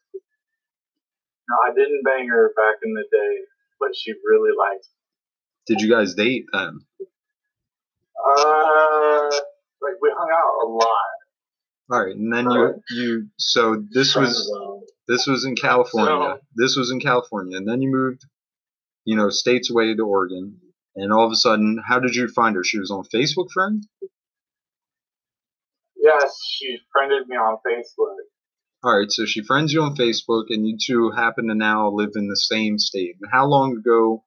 No, 1.49 1.57
I 1.67 1.75
didn't 1.75 2.03
bang 2.05 2.29
her 2.29 2.53
back 2.57 2.77
in 2.83 2.95
the 2.95 3.05
day, 3.13 3.45
but 3.79 3.91
she 3.95 4.13
really 4.25 4.51
liked. 4.59 4.89
Did 5.67 5.81
you 5.81 5.91
guys 5.91 6.15
date 6.15 6.47
then? 6.53 6.81
Uh, 8.27 9.31
like 9.83 10.01
we 10.01 10.13
hung 10.17 10.31
out 10.33 10.67
a 10.67 10.69
lot. 10.69 11.14
All 11.91 12.03
right, 12.03 12.17
and 12.17 12.33
then 12.33 12.47
you 12.51 12.75
you 12.91 13.27
so 13.37 13.83
this 13.91 14.17
was 14.17 14.51
this 15.07 15.27
was 15.27 15.45
in 15.45 15.55
California. 15.55 16.39
This 16.57 16.77
was 16.77 16.91
in 16.91 16.99
California, 16.99 17.59
and 17.59 17.69
then 17.69 17.83
you 17.83 17.91
moved, 17.91 18.23
you 19.05 19.17
know, 19.17 19.29
states 19.29 19.71
away 19.71 19.95
to 19.95 20.03
Oregon, 20.03 20.61
and 20.97 21.13
all 21.13 21.27
of 21.27 21.33
a 21.33 21.37
sudden, 21.37 21.83
how 21.87 22.01
did 22.01 22.15
you 22.15 22.29
find 22.29 22.57
her? 22.57 22.65
She 22.65 22.79
was 22.79 22.91
on 22.91 23.05
Facebook, 23.15 23.51
friend. 23.53 23.85
Yes, 25.97 26.39
she 26.43 26.79
friended 26.91 27.29
me 27.29 27.37
on 27.37 27.59
Facebook. 27.67 28.17
All 28.83 28.99
right, 28.99 29.11
so 29.11 29.27
she 29.27 29.43
friends 29.43 29.73
you 29.73 29.83
on 29.83 29.95
Facebook, 29.95 30.45
and 30.49 30.67
you 30.67 30.79
two 30.83 31.11
happen 31.11 31.49
to 31.49 31.55
now 31.55 31.91
live 31.91 32.13
in 32.15 32.29
the 32.29 32.37
same 32.37 32.79
state. 32.79 33.17
And 33.21 33.31
how 33.31 33.47
long 33.47 33.77
ago? 33.77 34.25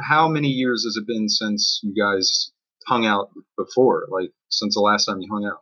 How 0.00 0.28
many 0.28 0.48
years 0.48 0.84
has 0.84 0.96
it 0.96 1.06
been 1.06 1.28
since 1.28 1.80
you 1.82 1.94
guys 1.94 2.52
hung 2.86 3.06
out 3.06 3.30
before? 3.56 4.06
Like 4.10 4.30
since 4.48 4.74
the 4.74 4.80
last 4.80 5.06
time 5.06 5.20
you 5.20 5.28
hung 5.32 5.44
out? 5.44 5.58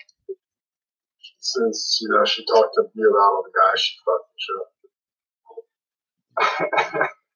Since 1.41 1.99
you 2.03 2.09
know 2.09 2.25
she 2.25 2.45
talked 2.45 2.75
to 2.77 2.83
me 2.95 3.05
about 3.05 3.19
all 3.19 3.43
the 3.45 3.51
guys 3.53 3.81
she 3.81 3.97
fucking 4.05 4.39
shit. 4.45 4.67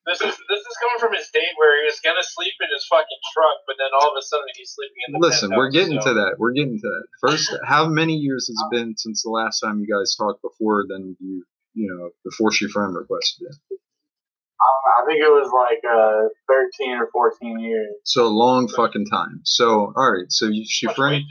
This 0.06 0.20
is 0.20 0.36
this 0.36 0.60
is 0.60 0.76
coming 0.84 1.00
from 1.00 1.14
his 1.16 1.30
date 1.32 1.56
where 1.56 1.80
he 1.80 1.86
was 1.88 1.96
gonna 2.04 2.20
sleep 2.22 2.52
in 2.60 2.68
his 2.68 2.84
fucking 2.92 3.22
truck, 3.32 3.56
but 3.66 3.76
then 3.78 3.88
all 3.96 4.10
of 4.12 4.16
a 4.18 4.22
sudden 4.22 4.44
he's 4.54 4.70
sleeping 4.76 5.00
in 5.08 5.12
the 5.16 5.26
Listen, 5.26 5.50
we're 5.56 5.70
getting 5.70 5.98
so- 6.00 6.08
to 6.12 6.14
that. 6.20 6.36
We're 6.38 6.52
getting 6.52 6.76
to 6.76 6.88
that. 6.88 7.04
First, 7.26 7.56
how 7.64 7.88
many 7.88 8.12
years 8.12 8.46
has 8.48 8.56
it 8.60 8.70
been 8.70 8.94
since 8.98 9.22
the 9.22 9.30
last 9.30 9.60
time 9.60 9.80
you 9.80 9.86
guys 9.88 10.14
talked 10.14 10.42
before? 10.42 10.84
Then 10.88 11.16
you, 11.20 11.44
you 11.72 11.88
know, 11.88 12.10
before 12.22 12.52
she 12.52 12.68
friend 12.68 12.94
requested 12.94 13.48
it. 13.48 13.56
Um, 13.72 14.82
I 15.00 15.04
think 15.06 15.20
it 15.24 15.32
was 15.32 15.48
like 15.52 15.80
uh, 15.88 16.28
13 16.48 16.98
or 17.00 17.08
14 17.10 17.58
years. 17.60 17.94
So 18.04 18.26
a 18.26 18.28
long 18.28 18.68
fucking 18.68 19.06
time. 19.06 19.40
So 19.44 19.92
all 19.96 20.12
right. 20.12 20.26
So 20.28 20.46
you, 20.46 20.64
she 20.68 20.86
Much 20.86 20.96
friend 20.96 21.24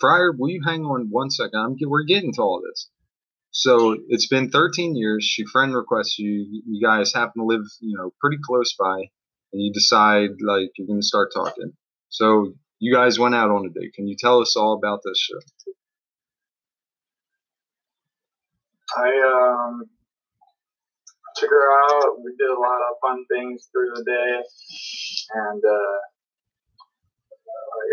Fryer. 0.00 0.32
Will 0.32 0.50
you 0.50 0.62
hang 0.64 0.84
on 0.84 1.08
one 1.10 1.30
second? 1.30 1.58
I'm 1.58 1.76
we're 1.88 2.04
getting 2.04 2.32
to 2.34 2.42
all 2.42 2.62
this. 2.64 2.88
So 3.50 3.96
it's 4.08 4.28
been 4.28 4.50
13 4.50 4.94
years. 4.94 5.24
She 5.24 5.44
friend 5.44 5.74
requests 5.74 6.18
you. 6.18 6.62
You 6.66 6.80
guys 6.86 7.12
happen 7.12 7.42
to 7.42 7.46
live, 7.46 7.64
you 7.80 7.96
know, 7.96 8.12
pretty 8.20 8.38
close 8.44 8.74
by, 8.78 8.98
and 9.52 9.62
you 9.62 9.72
decide 9.72 10.30
like 10.44 10.70
you're 10.76 10.86
gonna 10.86 11.02
start 11.02 11.30
talking. 11.34 11.72
So 12.08 12.52
you 12.78 12.94
guys 12.94 13.18
went 13.18 13.34
out 13.34 13.50
on 13.50 13.66
a 13.66 13.70
date. 13.70 13.94
Can 13.94 14.06
you 14.06 14.16
tell 14.18 14.40
us 14.40 14.54
all 14.56 14.74
about 14.74 15.00
this? 15.04 15.28
I 18.96 19.66
um 19.66 19.84
took 21.36 21.50
her 21.50 21.72
out. 21.90 22.22
We 22.22 22.32
did 22.38 22.50
a 22.50 22.60
lot 22.60 22.80
of 22.80 22.96
fun 23.00 23.24
things 23.30 23.68
through 23.72 23.90
the 23.94 24.04
day, 24.04 24.42
and 25.34 25.62
uh, 25.64 25.98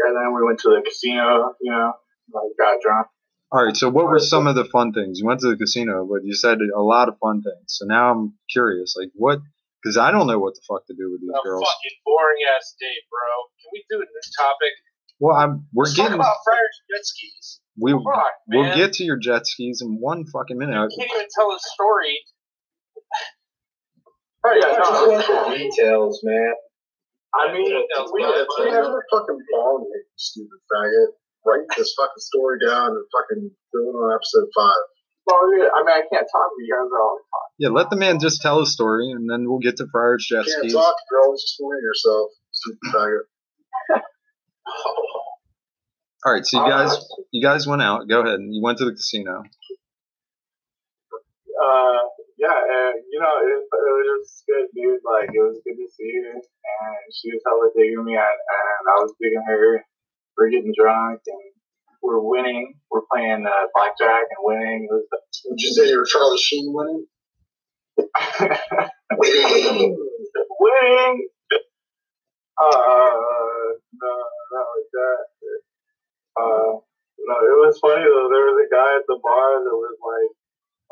and 0.07 0.15
then 0.15 0.33
we 0.35 0.43
went 0.45 0.59
to 0.59 0.69
the 0.69 0.81
casino. 0.85 1.53
You 1.61 1.71
know, 1.71 1.93
like 2.33 2.51
got 2.59 2.81
drunk. 2.81 3.07
All 3.51 3.63
right. 3.63 3.75
So 3.77 3.89
what 3.89 4.05
were 4.07 4.19
some 4.19 4.47
of 4.47 4.55
the 4.55 4.65
fun 4.65 4.91
things? 4.93 5.19
You 5.19 5.25
went 5.27 5.39
to 5.41 5.49
the 5.49 5.57
casino, 5.57 6.07
but 6.09 6.23
you 6.25 6.33
said 6.33 6.57
a 6.75 6.81
lot 6.81 7.07
of 7.09 7.15
fun 7.19 7.41
things. 7.43 7.65
So 7.67 7.85
now 7.85 8.11
I'm 8.11 8.33
curious, 8.51 8.95
like 8.99 9.09
what? 9.15 9.39
Because 9.81 9.97
I 9.97 10.09
don't 10.11 10.25
know 10.25 10.39
what 10.39 10.55
the 10.55 10.61
fuck 10.67 10.85
to 10.87 10.93
do 10.97 11.11
with 11.11 11.21
these 11.21 11.29
A 11.29 11.39
girls. 11.45 11.61
fucking 11.61 11.97
boring 12.03 12.41
ass 12.57 12.73
date, 12.81 13.05
bro. 13.09 13.21
Can 13.61 13.69
we 13.71 13.85
do 13.89 13.97
a 13.97 14.05
new 14.05 14.21
topic? 14.39 14.73
Well, 15.19 15.35
I'm 15.37 15.67
we're 15.73 15.83
Let's 15.85 15.95
talk 15.95 16.05
getting 16.07 16.19
about 16.19 16.35
Friars 16.43 16.81
jet 16.91 17.05
skis. 17.05 17.61
we 17.79 17.91
Fuck, 17.93 18.03
man. 18.47 18.59
we'll 18.65 18.75
get 18.75 18.93
to 18.93 19.03
your 19.03 19.15
jet 19.17 19.45
skis 19.45 19.81
in 19.81 19.97
one 20.01 20.25
fucking 20.25 20.57
minute. 20.57 20.73
You 20.91 20.97
can't 21.05 21.11
even 21.15 21.27
tell 21.37 21.51
a 21.51 21.59
story. 21.59 22.17
Right, 24.43 24.59
yeah, 24.61 24.77
no, 24.77 25.55
Details, 25.57 26.19
man. 26.23 26.53
I 27.39 27.53
mean, 27.53 27.65
Details, 27.65 28.11
we, 28.13 28.21
but- 28.23 28.47
You 28.65 28.71
never 28.71 29.03
fucking 29.11 29.39
follow 29.51 29.79
me, 29.79 29.87
you 29.93 30.03
stupid 30.15 30.59
faggot. 30.71 31.07
Write 31.45 31.67
this 31.77 31.93
fucking 31.99 32.17
story 32.17 32.57
down 32.65 32.91
and 32.91 33.05
fucking 33.13 33.51
do 33.73 33.79
it 33.79 33.93
on 33.93 34.15
episode 34.15 34.47
five. 34.55 34.81
well, 35.27 35.37
I 35.37 35.83
mean, 35.83 35.89
I 35.89 36.01
can't 36.11 36.25
talk 36.31 36.49
to 36.57 36.63
you 36.63 36.73
guys 36.73 36.89
all 36.99 37.17
the 37.17 37.23
time. 37.29 37.49
Yeah, 37.59 37.69
let 37.69 37.89
the 37.91 37.97
man 37.97 38.19
just 38.19 38.41
tell 38.41 38.59
his 38.61 38.73
story, 38.73 39.11
and 39.11 39.29
then 39.29 39.47
we'll 39.49 39.59
get 39.59 39.77
to 39.77 39.85
Friars 39.91 40.25
jet 40.27 40.45
You 40.47 40.53
can't 40.53 40.63
skis. 40.63 40.73
talk, 40.73 40.95
girl. 41.11 41.33
Just 41.35 41.55
believe 41.59 41.81
yourself, 41.83 42.29
stupid 42.51 42.79
faggot. 42.93 44.01
All 46.25 46.33
right, 46.33 46.43
so 46.45 46.63
you 46.65 46.69
guys 46.71 46.97
you 47.31 47.41
guys 47.43 47.67
went 47.67 47.83
out. 47.83 48.07
Go 48.09 48.21
ahead. 48.21 48.39
You 48.41 48.61
went 48.63 48.79
to 48.79 48.85
the 48.85 48.93
casino. 48.93 49.43
Uh, 51.63 51.97
yeah, 52.37 52.55
and 52.55 52.95
you 53.11 53.19
know, 53.19 53.35
it, 53.43 53.59
it 53.63 53.93
was 53.95 54.07
just 54.27 54.43
good, 54.47 54.67
dude. 54.75 54.99
Like, 55.05 55.29
it 55.31 55.39
was 55.39 55.59
good 55.63 55.77
to 55.79 55.87
see 55.95 56.11
her, 56.23 56.35
and 56.35 57.01
she 57.13 57.31
was 57.31 57.41
hella 57.45 57.69
digging 57.75 58.03
me, 58.03 58.15
and, 58.15 58.23
and 58.25 58.85
I 58.91 58.95
was 59.03 59.13
digging 59.21 59.43
her. 59.47 59.83
We're 60.37 60.49
getting 60.49 60.73
drunk, 60.77 61.21
and 61.27 61.51
we're 62.03 62.19
winning. 62.19 62.75
We're 62.91 63.07
playing 63.11 63.45
uh, 63.47 63.65
blackjack 63.73 64.27
and 64.35 64.41
winning. 64.43 64.87
It 64.89 64.93
was 64.93 65.07
Would 65.45 65.61
you 65.61 65.71
say 65.73 65.89
you 65.89 65.97
were 65.97 66.05
Charlie 66.05 66.37
Sheen 66.37 66.73
winning? 66.73 67.07
winning. 70.59 71.27
Uh, 72.55 73.15
no, 73.95 74.13
not 74.51 74.67
like 74.75 74.89
that. 74.93 75.19
Uh, 76.35 76.71
no, 77.19 77.35
it 77.39 77.57
was 77.63 77.79
funny 77.79 78.03
though. 78.03 78.27
There 78.31 78.47
was 78.47 78.59
a 78.63 78.69
guy 78.71 78.95
at 78.99 79.07
the 79.07 79.19
bar 79.23 79.59
that 79.63 79.75
was 79.75 79.97
like 80.03 80.31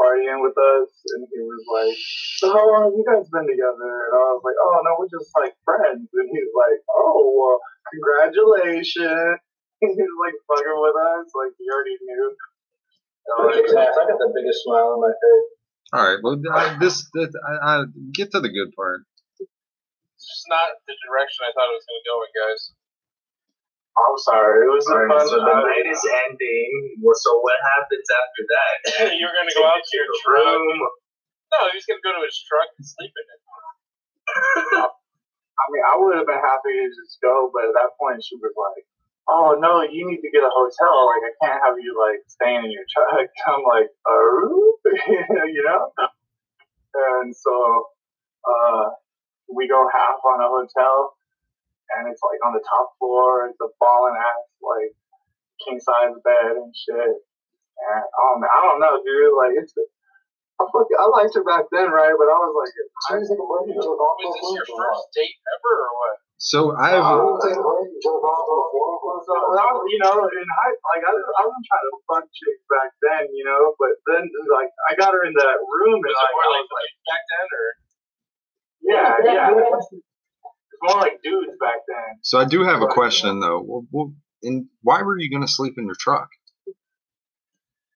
partying 0.04 0.44
with 0.44 0.58
us, 0.60 0.92
and 1.16 1.24
he 1.32 1.40
was 1.40 1.64
like, 1.72 1.96
"So 2.44 2.52
how 2.52 2.68
long 2.68 2.92
have 2.92 2.96
you 3.00 3.08
guys 3.08 3.32
been 3.32 3.48
together?" 3.48 3.92
And 4.12 4.14
I 4.20 4.36
was 4.36 4.44
like, 4.44 4.60
"Oh 4.60 4.76
no, 4.84 4.92
we're 5.00 5.08
just 5.08 5.32
like 5.40 5.56
friends." 5.64 6.12
And 6.12 6.28
he's 6.28 6.52
like, 6.52 6.84
"Oh 6.92 7.32
well, 7.40 7.60
congratulations." 7.96 9.40
He's 9.84 10.00
like 10.00 10.38
fucking 10.48 10.80
with 10.80 10.96
us, 10.96 11.28
like 11.36 11.52
he 11.60 11.68
already 11.68 12.00
knew. 12.00 12.32
I 13.36 14.08
got 14.08 14.16
the 14.16 14.32
biggest 14.32 14.64
smile 14.64 14.96
on 14.96 15.02
my 15.04 15.12
face. 15.12 15.50
All 15.92 16.04
right. 16.08 16.20
Well, 16.24 16.40
I, 16.52 16.80
this, 16.80 17.04
this 17.14 17.30
I, 17.44 17.54
I 17.62 17.84
get 18.12 18.32
to 18.32 18.40
the 18.40 18.48
good 18.48 18.72
part. 18.76 19.04
It's 19.40 20.26
just 20.26 20.48
not 20.48 20.72
the 20.88 20.96
direction 21.04 21.46
I 21.46 21.52
thought 21.52 21.68
it 21.68 21.78
was 21.78 21.84
going 21.84 22.00
to 22.00 22.08
go 22.08 22.16
in, 22.24 22.32
guys. 22.32 22.62
I'm 23.94 24.18
sorry. 24.18 24.66
It 24.66 24.72
was 24.74 24.90
a 24.90 25.06
fun 25.06 25.22
so 25.30 25.38
the 25.38 25.54
night 25.54 25.86
is 25.86 26.02
ending. 26.02 26.98
So 26.98 27.30
what 27.46 27.58
happens 27.78 28.08
after 28.10 28.44
that? 28.50 28.74
You're 29.20 29.34
gonna 29.34 29.54
go 29.54 29.66
out 29.70 29.86
to 29.86 29.94
your 29.94 30.10
truck. 30.26 30.58
room. 30.58 30.78
No, 31.54 31.60
he's 31.70 31.86
gonna 31.86 32.02
go 32.02 32.18
to 32.18 32.26
his 32.26 32.38
truck 32.42 32.70
and 32.74 32.86
sleep 32.86 33.14
in 33.14 33.26
it. 33.30 33.42
I 35.54 35.64
mean, 35.70 35.84
I 35.86 35.94
would 36.02 36.18
have 36.18 36.26
been 36.26 36.42
happy 36.42 36.74
to 36.74 36.90
just 36.90 37.22
go, 37.22 37.54
but 37.54 37.70
at 37.70 37.74
that 37.78 37.94
point, 38.02 38.26
she 38.26 38.36
was 38.42 38.52
like, 38.58 38.84
"Oh 39.30 39.54
no, 39.62 39.86
you 39.86 40.10
need 40.10 40.26
to 40.26 40.32
get 40.34 40.42
a 40.42 40.50
hotel. 40.50 41.06
Like, 41.14 41.24
I 41.30 41.34
can't 41.46 41.62
have 41.62 41.78
you 41.78 41.94
like 41.94 42.26
staying 42.26 42.66
in 42.66 42.72
your 42.74 42.88
truck." 42.90 43.30
I'm 43.48 43.62
like, 43.62 43.94
"Uh, 44.10 45.46
you 45.54 45.62
know." 45.62 45.94
And 46.94 47.36
so, 47.36 47.86
uh, 48.46 48.86
we 49.54 49.68
go 49.68 49.86
half 49.94 50.18
on 50.26 50.42
a 50.42 50.50
hotel, 50.50 51.14
and 52.00 52.10
it's 52.10 52.22
like 52.24 52.42
on 52.46 52.54
the 52.54 52.64
top 52.66 52.94
floor. 52.98 53.50
It's 53.50 53.60
a 53.62 53.70
fallen 53.78 54.16
ass 54.18 54.44
like 54.62 54.94
king 55.64 55.80
size 55.80 56.16
bed 56.24 56.58
and 56.60 56.74
shit. 56.74 57.14
And 57.14 58.04
oh 58.06 58.34
man, 58.40 58.50
I 58.50 58.60
don't 58.64 58.80
know, 58.80 59.02
dude. 59.02 59.34
Like, 59.36 59.58
it's. 59.58 59.74
I, 60.62 60.70
fucking, 60.70 61.00
I 61.02 61.10
liked 61.10 61.34
her 61.34 61.42
back 61.44 61.66
then, 61.74 61.90
right? 61.90 62.14
But 62.14 62.30
I 62.30 62.38
was 62.38 62.54
like, 62.54 62.74
I 63.10 63.18
was 63.18 63.26
like, 63.26 63.42
Was 63.42 63.66
this 63.66 63.82
your 64.54 64.70
first 64.70 65.10
date 65.18 65.42
ever, 65.50 65.74
or 65.82 65.92
what? 65.98 66.16
So 66.38 66.78
I 66.78 66.94
have. 66.94 67.08
Uh, 67.08 67.40
so, 69.24 69.32
I 69.34 69.66
was, 69.72 69.84
you 69.88 69.98
know, 70.04 70.12
in 70.28 70.46
high, 70.46 70.76
like 70.76 71.04
I, 71.08 71.12
I 71.16 71.42
wasn't 71.48 71.66
trying 71.66 71.88
to 71.88 71.96
fuck 72.04 72.26
chicks 72.30 72.64
back 72.68 72.92
then, 73.00 73.32
you 73.32 73.48
know, 73.48 73.74
but 73.80 73.96
then 74.12 74.28
like 74.52 74.68
I 74.92 75.00
got 75.00 75.16
her 75.16 75.24
in 75.24 75.34
that 75.34 75.58
room 75.64 76.04
and 76.04 76.12
Was 76.12 76.14
it 76.14 76.20
like, 76.20 76.36
more 76.36 76.44
I 76.44 76.52
like 76.52 76.68
was 76.68 76.76
like, 76.76 76.94
back 77.08 77.24
then, 77.32 77.48
or 77.50 77.66
yeah, 78.84 79.10
yeah. 79.24 80.13
It's 80.84 80.94
more 80.94 81.02
like 81.02 81.22
dudes 81.24 81.56
back 81.60 81.80
then. 81.88 82.20
So 82.24 82.40
I 82.40 82.46
do 82.46 82.64
have 82.64 82.82
a 82.82 82.88
question 82.88 83.40
though. 83.40 83.64
Well, 83.64 83.88
well, 83.92 84.14
and 84.44 84.68
why 84.82 85.02
were 85.02 85.18
you 85.18 85.32
gonna 85.32 85.48
sleep 85.48 85.76
in 85.78 85.86
your 85.86 85.96
truck? 85.98 86.28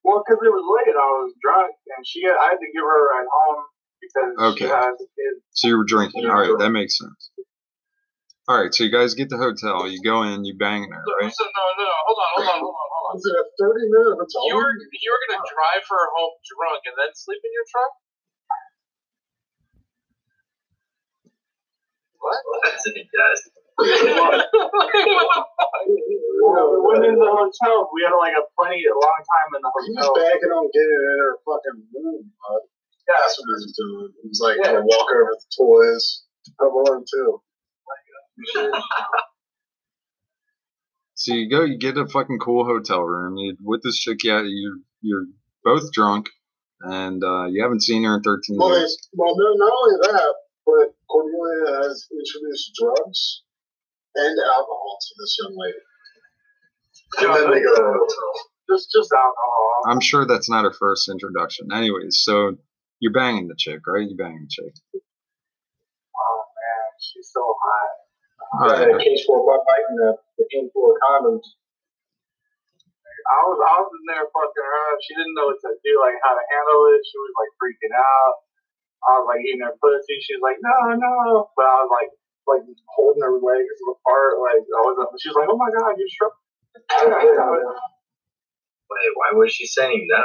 Well, 0.04 0.24
because 0.24 0.40
it 0.40 0.48
was 0.48 0.64
late, 0.64 0.96
I 0.96 1.10
was 1.20 1.36
drunk, 1.44 1.76
and 1.98 2.08
she, 2.08 2.24
I 2.24 2.56
had 2.56 2.64
to 2.64 2.70
give 2.72 2.80
her 2.80 2.96
a 2.96 3.06
ride 3.12 3.28
home 3.28 3.64
because 4.00 4.32
she 4.56 4.64
Okay. 4.64 4.72
has 4.72 4.96
kids. 4.96 5.44
So 5.52 5.68
you 5.68 5.76
were 5.78 5.84
drinking. 5.84 6.24
All 6.32 6.40
right, 6.40 6.56
that 6.56 6.72
makes 6.72 6.98
sense. 6.98 7.32
All 8.48 8.56
right, 8.56 8.72
so 8.72 8.88
you 8.88 8.92
guys 8.92 9.20
get 9.20 9.28
the 9.28 9.36
hotel. 9.36 9.84
You 9.92 10.00
go 10.00 10.24
in. 10.24 10.48
You 10.48 10.56
banging 10.56 10.88
her, 10.96 11.04
right? 11.20 11.28
so 11.28 11.44
no, 11.44 11.64
no, 11.76 11.84
no. 11.84 11.98
Hold 12.08 12.20
on, 12.24 12.30
hold 12.40 12.48
on, 12.48 12.60
hold 12.64 12.72
on, 12.72 12.88
hold 12.88 13.06
on. 13.12 13.16
Was 13.20 13.26
it 13.28 13.36
a 13.36 13.46
30 13.60 13.92
minute 13.92 14.16
hotel? 14.16 14.42
You 14.48 14.56
were 14.56 14.72
you 14.72 15.10
were 15.12 15.24
gonna 15.28 15.44
drive 15.44 15.84
her 15.92 16.04
home 16.16 16.36
drunk 16.56 16.80
and 16.88 16.96
then 16.96 17.12
sleep 17.20 17.44
in 17.44 17.52
your 17.52 17.68
truck? 17.68 17.92
What? 22.20 22.38
That's 22.64 22.88
a 22.88 22.92
yes. 22.98 23.38
Well, 26.44 26.66
we 26.74 26.78
went 26.82 27.06
in 27.06 27.16
the 27.20 27.30
hotel. 27.30 27.90
We 27.94 28.02
had 28.04 28.16
like 28.18 28.34
a 28.34 28.44
plenty, 28.58 28.82
a 28.86 28.94
long 28.94 29.22
time 29.22 29.50
in 29.56 29.62
the 29.62 29.72
He 29.86 29.94
was 29.94 30.06
hotel. 30.08 30.16
banking 30.26 30.52
on 30.52 30.66
getting 30.74 31.02
in 31.14 31.18
her 31.22 31.36
fucking 31.46 31.80
room. 31.94 32.32
bud. 32.42 32.62
Yeah. 33.08 33.14
That's 33.22 33.38
what 33.40 33.46
he 33.48 33.54
was 33.54 33.74
doing. 33.78 34.10
He 34.22 34.28
was 34.30 34.42
like, 34.42 34.58
Yeah. 34.58 34.74
gonna 34.74 34.86
walk 34.86 35.08
over 35.14 35.34
the 35.38 35.50
toys. 35.56 36.24
Come 36.60 36.74
on, 36.74 37.06
too. 37.06 37.42
So 41.16 41.34
you 41.34 41.50
go. 41.50 41.64
You 41.64 41.78
get 41.78 41.98
a 41.98 42.06
fucking 42.08 42.40
cool 42.40 42.66
hotel 42.66 43.02
room. 43.02 43.38
You 43.38 43.58
with 43.64 43.82
this 43.84 43.98
chick. 43.98 44.24
Yeah, 44.24 44.44
you 44.44 44.84
you're 45.02 45.26
both 45.64 45.92
drunk, 45.92 46.30
and 46.82 47.24
uh, 47.24 47.46
you 47.46 47.64
haven't 47.64 47.82
seen 47.84 48.04
her 48.04 48.18
in 48.18 48.22
13 48.24 48.58
Well, 48.58 48.70
years. 48.78 49.10
well, 49.14 49.36
no, 49.36 49.54
not 49.56 49.74
only 49.74 49.96
that, 50.04 50.34
but 50.68 50.94
Cordelia 51.10 51.88
has 51.88 52.08
introduced 52.12 52.74
drugs 52.76 53.44
and 54.16 54.38
alcohol 54.40 55.00
to 55.02 55.12
this 55.20 55.38
young 55.44 55.56
lady. 55.58 55.84
And 57.20 57.30
then 57.36 57.52
they 57.52 57.62
go 57.64 57.72
to 57.76 57.82
the 57.82 57.94
hotel. 57.96 58.32
Just, 58.70 58.92
just 58.92 59.12
alcohol. 59.14 59.84
I'm 59.88 60.02
sure 60.02 60.26
that's 60.28 60.50
not 60.50 60.66
her 60.66 60.74
first 60.74 61.10
introduction. 61.10 61.72
Anyways, 61.74 62.20
so 62.22 62.58
you're 63.00 63.14
banging 63.14 63.48
the 63.48 63.56
chick, 63.58 63.82
right? 63.88 64.08
You're 64.08 64.18
banging 64.20 64.48
the 64.48 64.52
chick. 64.52 64.74
Oh 66.16 66.40
man, 66.44 66.88
she's 67.00 67.30
so 67.34 67.42
hot. 67.42 67.92
All 68.54 68.72
And 68.72 68.92
right. 68.94 69.02
a 69.02 69.04
case 69.04 69.24
for 69.28 69.40
Bud 69.46 69.64
Light 69.64 69.86
and 69.92 70.00
a, 70.08 70.12
a 70.16 70.44
can 70.52 70.70
full 70.74 70.92
of 70.92 70.98
condoms. 71.04 71.46
I 73.28 73.40
was, 73.48 73.60
I 73.60 73.76
was 73.84 73.92
in 73.92 74.04
there 74.08 74.28
fucking 74.32 74.68
her 74.68 74.80
up. 74.94 75.00
She 75.04 75.14
didn't 75.16 75.36
know 75.36 75.52
what 75.52 75.60
to 75.64 75.72
do, 75.84 75.94
like 76.00 76.16
how 76.24 76.32
to 76.36 76.46
handle 76.48 76.82
it. 76.96 77.02
She 77.08 77.18
was 77.20 77.34
like 77.40 77.52
freaking 77.60 77.96
out. 77.96 78.36
I 79.06 79.10
was 79.22 79.26
like 79.30 79.42
eating 79.46 79.62
her 79.66 79.78
pussy. 79.78 80.18
She 80.24 80.34
was 80.38 80.44
like, 80.44 80.60
no, 80.64 80.74
no. 80.98 81.50
But 81.54 81.68
I 81.70 81.76
was 81.86 81.92
like, 81.94 82.12
like 82.48 82.64
holding 82.96 83.22
her 83.24 83.38
legs 83.38 83.78
apart. 83.84 84.40
Like 84.40 84.64
I 84.64 84.82
was, 84.88 84.96
she 85.20 85.30
was 85.30 85.38
like, 85.38 85.50
oh 85.52 85.60
my 85.60 85.70
god, 85.70 86.00
you're 86.00 86.10
struck. 86.10 86.34
Wait, 88.88 89.12
why 89.20 89.36
was 89.36 89.52
she 89.52 89.68
saying 89.68 90.08
no? 90.08 90.24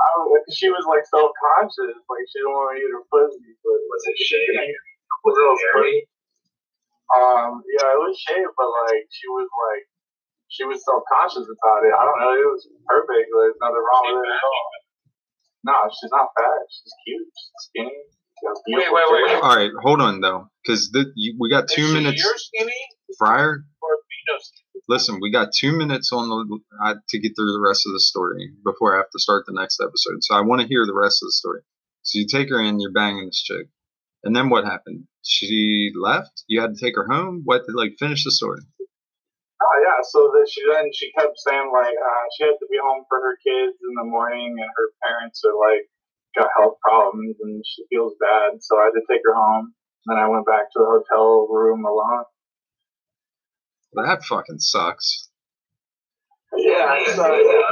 I 0.00 0.08
was, 0.24 0.40
she 0.54 0.70
was 0.70 0.86
like 0.88 1.04
self 1.04 1.34
conscious, 1.36 1.92
like 2.08 2.24
she 2.30 2.40
didn't 2.40 2.54
want 2.56 2.72
to 2.72 2.80
eat 2.80 2.88
her 2.94 3.04
pussy. 3.10 3.52
But 3.60 3.76
Was 3.84 4.02
it 4.08 4.16
shaved? 4.22 4.72
Was 5.26 5.36
Was 5.36 5.36
it 5.36 5.60
hairy? 5.74 6.08
Um, 7.10 7.60
yeah, 7.66 7.90
it 7.90 8.00
was 8.00 8.14
shaved, 8.16 8.54
but 8.54 8.70
like 8.70 9.04
she 9.10 9.26
was 9.28 9.50
like 9.50 9.84
she 10.48 10.62
was 10.64 10.80
self 10.86 11.02
conscious 11.10 11.44
about 11.44 11.82
it. 11.84 11.92
I 11.92 12.02
don't 12.06 12.20
know, 12.22 12.32
it 12.32 12.48
was 12.48 12.64
perfect. 12.86 13.28
There's 13.28 13.58
nothing 13.60 13.82
wrong 13.82 14.04
with 14.08 14.24
it 14.24 14.32
at 14.32 14.40
all. 14.46 14.79
No, 15.64 15.72
she's 15.90 16.10
not 16.10 16.28
fat. 16.36 16.66
She's 16.70 16.94
cute. 17.06 17.26
She's 17.26 17.68
skinny. 17.68 17.90
She 18.40 18.46
has 18.46 18.62
Wait, 18.68 18.92
wait, 18.92 19.04
wait. 19.10 19.42
All 19.42 19.56
right, 19.56 19.70
hold 19.82 20.00
on 20.00 20.20
though, 20.20 20.48
because 20.62 20.90
we 21.38 21.50
got 21.50 21.68
two 21.68 21.82
Is 21.82 21.92
minutes. 21.92 22.22
You're 22.22 22.38
skinny 22.38 22.72
Fryer, 23.18 23.64
or 23.82 23.90
Vito 24.08 24.38
skinny? 24.40 24.82
listen, 24.88 25.18
we 25.20 25.30
got 25.30 25.48
two 25.56 25.76
minutes 25.76 26.12
on 26.12 26.28
the 26.28 26.58
uh, 26.82 26.94
to 27.08 27.18
get 27.18 27.32
through 27.36 27.52
the 27.52 27.60
rest 27.60 27.86
of 27.86 27.92
the 27.92 28.00
story 28.00 28.50
before 28.64 28.94
I 28.94 28.98
have 28.98 29.10
to 29.10 29.18
start 29.18 29.44
the 29.46 29.52
next 29.52 29.80
episode. 29.80 30.22
So 30.22 30.34
I 30.34 30.40
want 30.40 30.62
to 30.62 30.68
hear 30.68 30.86
the 30.86 30.94
rest 30.94 31.22
of 31.22 31.26
the 31.26 31.32
story. 31.32 31.60
So 32.02 32.18
you 32.18 32.26
take 32.26 32.48
her 32.48 32.60
in, 32.60 32.80
you're 32.80 32.92
banging 32.92 33.26
this 33.26 33.42
chick, 33.42 33.66
and 34.24 34.34
then 34.34 34.48
what 34.48 34.64
happened? 34.64 35.04
She 35.22 35.92
left. 35.94 36.44
You 36.46 36.62
had 36.62 36.74
to 36.74 36.80
take 36.82 36.96
her 36.96 37.06
home. 37.06 37.42
What? 37.44 37.66
To 37.66 37.72
like 37.76 37.96
finish 37.98 38.24
the 38.24 38.30
story. 38.30 38.60
Oh 39.62 39.76
yeah, 39.84 40.00
so 40.02 40.32
that 40.32 40.48
she 40.48 40.64
then 40.72 40.88
she 40.92 41.12
kept 41.12 41.36
saying 41.36 41.70
like 41.72 41.92
uh, 41.92 42.24
she 42.36 42.44
had 42.44 42.56
to 42.56 42.68
be 42.70 42.80
home 42.80 43.04
for 43.08 43.20
her 43.20 43.36
kids 43.44 43.76
in 43.76 43.92
the 44.00 44.08
morning, 44.08 44.56
and 44.56 44.70
her 44.76 44.88
parents 45.04 45.44
are 45.44 45.52
like 45.52 45.84
got 46.36 46.48
health 46.56 46.80
problems, 46.80 47.36
and 47.42 47.62
she 47.66 47.84
feels 47.90 48.14
bad. 48.20 48.56
So 48.60 48.78
I 48.80 48.88
had 48.88 48.96
to 48.96 49.04
take 49.10 49.20
her 49.24 49.34
home. 49.34 49.74
Then 50.06 50.16
I 50.16 50.28
went 50.28 50.46
back 50.46 50.72
to 50.72 50.78
the 50.78 50.88
hotel 50.88 51.46
room 51.50 51.84
alone. 51.84 52.24
That 53.94 54.24
fucking 54.24 54.60
sucks. 54.60 55.28
Yeah, 56.56 56.86
I 56.88 57.04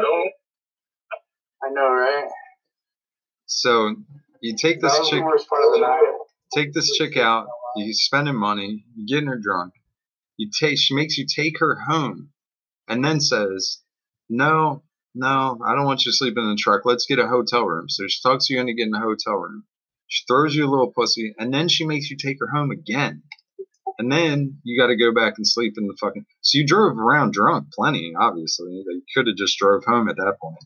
don't. 0.03 0.33
I 1.65 1.71
know, 1.71 1.91
right? 1.91 2.29
So 3.47 3.97
you 4.41 4.57
take 4.57 4.81
this 4.81 4.95
chick, 5.09 5.21
the 5.21 5.25
worst 5.25 5.49
part 5.49 5.65
of 5.65 5.73
the 5.73 5.81
night. 5.81 6.03
take 6.55 6.73
this 6.73 6.97
chick 6.97 7.17
out. 7.17 7.47
You 7.77 7.93
spending 7.93 8.37
money. 8.37 8.85
You 8.95 9.07
getting 9.07 9.29
her 9.29 9.39
drunk. 9.43 9.73
You 10.39 10.51
take. 10.59 10.79
She 10.79 10.95
makes 10.95 11.19
you 11.19 11.27
take 11.27 11.59
her 11.59 11.77
home, 11.77 12.31
and 12.89 13.05
then 13.05 13.21
says, 13.21 13.83
"No, 14.31 14.85
no, 15.15 15.61
I 15.67 15.75
don't 15.75 15.85
want 15.85 16.07
you 16.07 16.13
sleeping 16.13 16.45
in 16.45 16.51
the 16.51 16.57
truck. 16.57 16.83
Let's 16.87 17.07
get 17.07 17.19
a 17.19 17.29
hotel 17.29 17.67
room." 17.67 17.91
So 17.91 18.07
she 18.09 18.21
talks 18.23 18.49
you 18.49 18.61
into 18.61 18.73
getting 18.75 18.95
a 18.95 19.01
hotel 19.01 19.35
room. 19.35 19.65
She 20.07 20.25
throws 20.27 20.55
you 20.55 20.67
a 20.67 20.71
little 20.71 20.93
pussy, 20.93 21.35
and 21.39 21.53
then 21.53 21.69
she 21.69 21.85
makes 21.85 22.09
you 22.11 22.17
take 22.17 22.39
her 22.41 22.49
home 22.49 22.71
again. 22.71 23.25
And 23.99 24.13
then 24.13 24.61
you 24.63 24.81
got 24.81 24.89
to 24.89 24.97
go 24.97 25.13
back 25.13 25.35
and 25.39 25.47
sleep 25.47 25.75
in 25.77 25.89
the 25.89 25.97
fucking. 26.01 26.25
So 26.41 26.59
you 26.59 26.67
drove 26.67 26.97
around 26.97 27.33
drunk, 27.33 27.73
plenty, 27.73 28.13
obviously. 28.19 28.73
You 28.73 29.03
could 29.15 29.27
have 29.27 29.37
just 29.37 29.59
drove 29.59 29.85
home 29.85 30.09
at 30.09 30.17
that 30.17 30.37
point. 30.41 30.65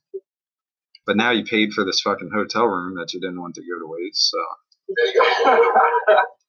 But 1.06 1.16
now 1.16 1.30
you 1.30 1.44
paid 1.44 1.72
for 1.72 1.84
this 1.84 2.00
fucking 2.02 2.30
hotel 2.32 2.66
room 2.66 2.96
that 2.96 3.12
you 3.14 3.20
didn't 3.20 3.40
want 3.40 3.54
to 3.54 3.62
go 3.62 3.78
to 3.78 3.86
waste. 3.88 4.30
So. 4.30 4.38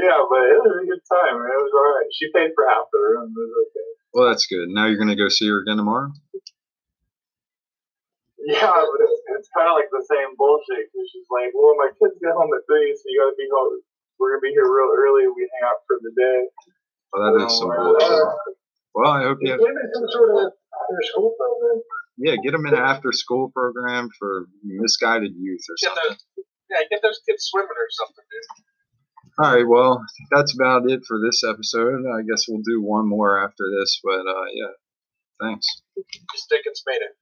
yeah, 0.00 0.18
but 0.24 0.42
it 0.48 0.58
was 0.62 0.74
a 0.80 0.86
good 0.88 1.02
time. 1.04 1.36
It 1.36 1.60
was 1.60 1.74
all 1.76 1.90
right. 1.98 2.08
She 2.16 2.26
paid 2.32 2.50
for 2.56 2.64
half 2.68 2.88
the 2.92 2.98
room. 2.98 3.28
It 3.28 3.36
was 3.36 3.52
okay. 3.68 3.88
Well, 4.14 4.26
that's 4.28 4.46
good. 4.46 4.68
Now 4.68 4.86
you're 4.86 4.98
gonna 5.00 5.16
go 5.16 5.28
see 5.28 5.48
her 5.48 5.60
again 5.60 5.76
tomorrow. 5.76 6.12
Yeah, 8.42 8.74
but 8.74 8.98
it's, 9.06 9.18
it's 9.38 9.48
kind 9.54 9.70
of 9.70 9.78
like 9.78 9.86
the 9.94 10.02
same 10.02 10.34
bullshit. 10.34 10.90
'cause 10.90 11.06
she's 11.14 11.28
like, 11.30 11.54
"Well, 11.54 11.78
my 11.78 11.94
kids 11.94 12.18
get 12.18 12.34
home 12.34 12.50
at 12.50 12.66
three, 12.66 12.90
so 12.96 13.04
you 13.06 13.22
gotta 13.22 13.38
be 13.38 13.46
home. 13.46 13.78
We're 14.18 14.34
gonna 14.34 14.42
be 14.42 14.50
here 14.50 14.66
real 14.66 14.90
early. 14.90 15.30
We 15.30 15.46
hang 15.46 15.64
out 15.70 15.80
for 15.86 15.96
the 16.02 16.10
day." 16.10 16.40
Well, 17.14 17.20
that 17.22 17.46
is 17.46 17.54
some 17.58 17.70
bullshit. 17.70 18.02
Uh, 18.02 18.34
well, 18.98 19.12
I 19.14 19.22
hope 19.22 19.38
you. 19.40 19.54
Give 19.54 19.62
me 19.62 19.86
some 19.94 20.08
sort 20.10 20.30
of 20.42 20.52
after 20.58 20.98
school 21.06 21.34
program. 21.38 21.82
Yeah, 22.18 22.36
get 22.42 22.52
them 22.52 22.66
in 22.66 22.74
an 22.74 22.80
after-school 22.82 23.50
program 23.56 24.10
for 24.18 24.46
misguided 24.62 25.32
youth 25.34 25.64
or 25.70 25.74
Get 25.80 25.88
something. 25.96 26.10
those, 26.12 26.44
yeah, 26.68 26.84
get 26.90 27.00
those 27.00 27.18
kids 27.26 27.48
swimming 27.48 27.72
or 27.72 27.88
something, 27.90 28.24
dude. 28.28 28.64
All 29.38 29.52
right. 29.54 29.66
Well, 29.66 30.04
that's 30.30 30.54
about 30.54 30.90
it 30.90 31.04
for 31.06 31.18
this 31.20 31.42
episode. 31.44 32.04
I 32.06 32.22
guess 32.22 32.46
we'll 32.48 32.62
do 32.62 32.82
one 32.82 33.08
more 33.08 33.42
after 33.42 33.64
this. 33.78 34.00
But 34.02 34.26
uh, 34.26 34.44
yeah, 34.52 34.72
thanks. 35.40 35.66
Just 36.34 36.48
Dickens 36.50 36.82
made 36.86 36.96
it. 37.02 37.16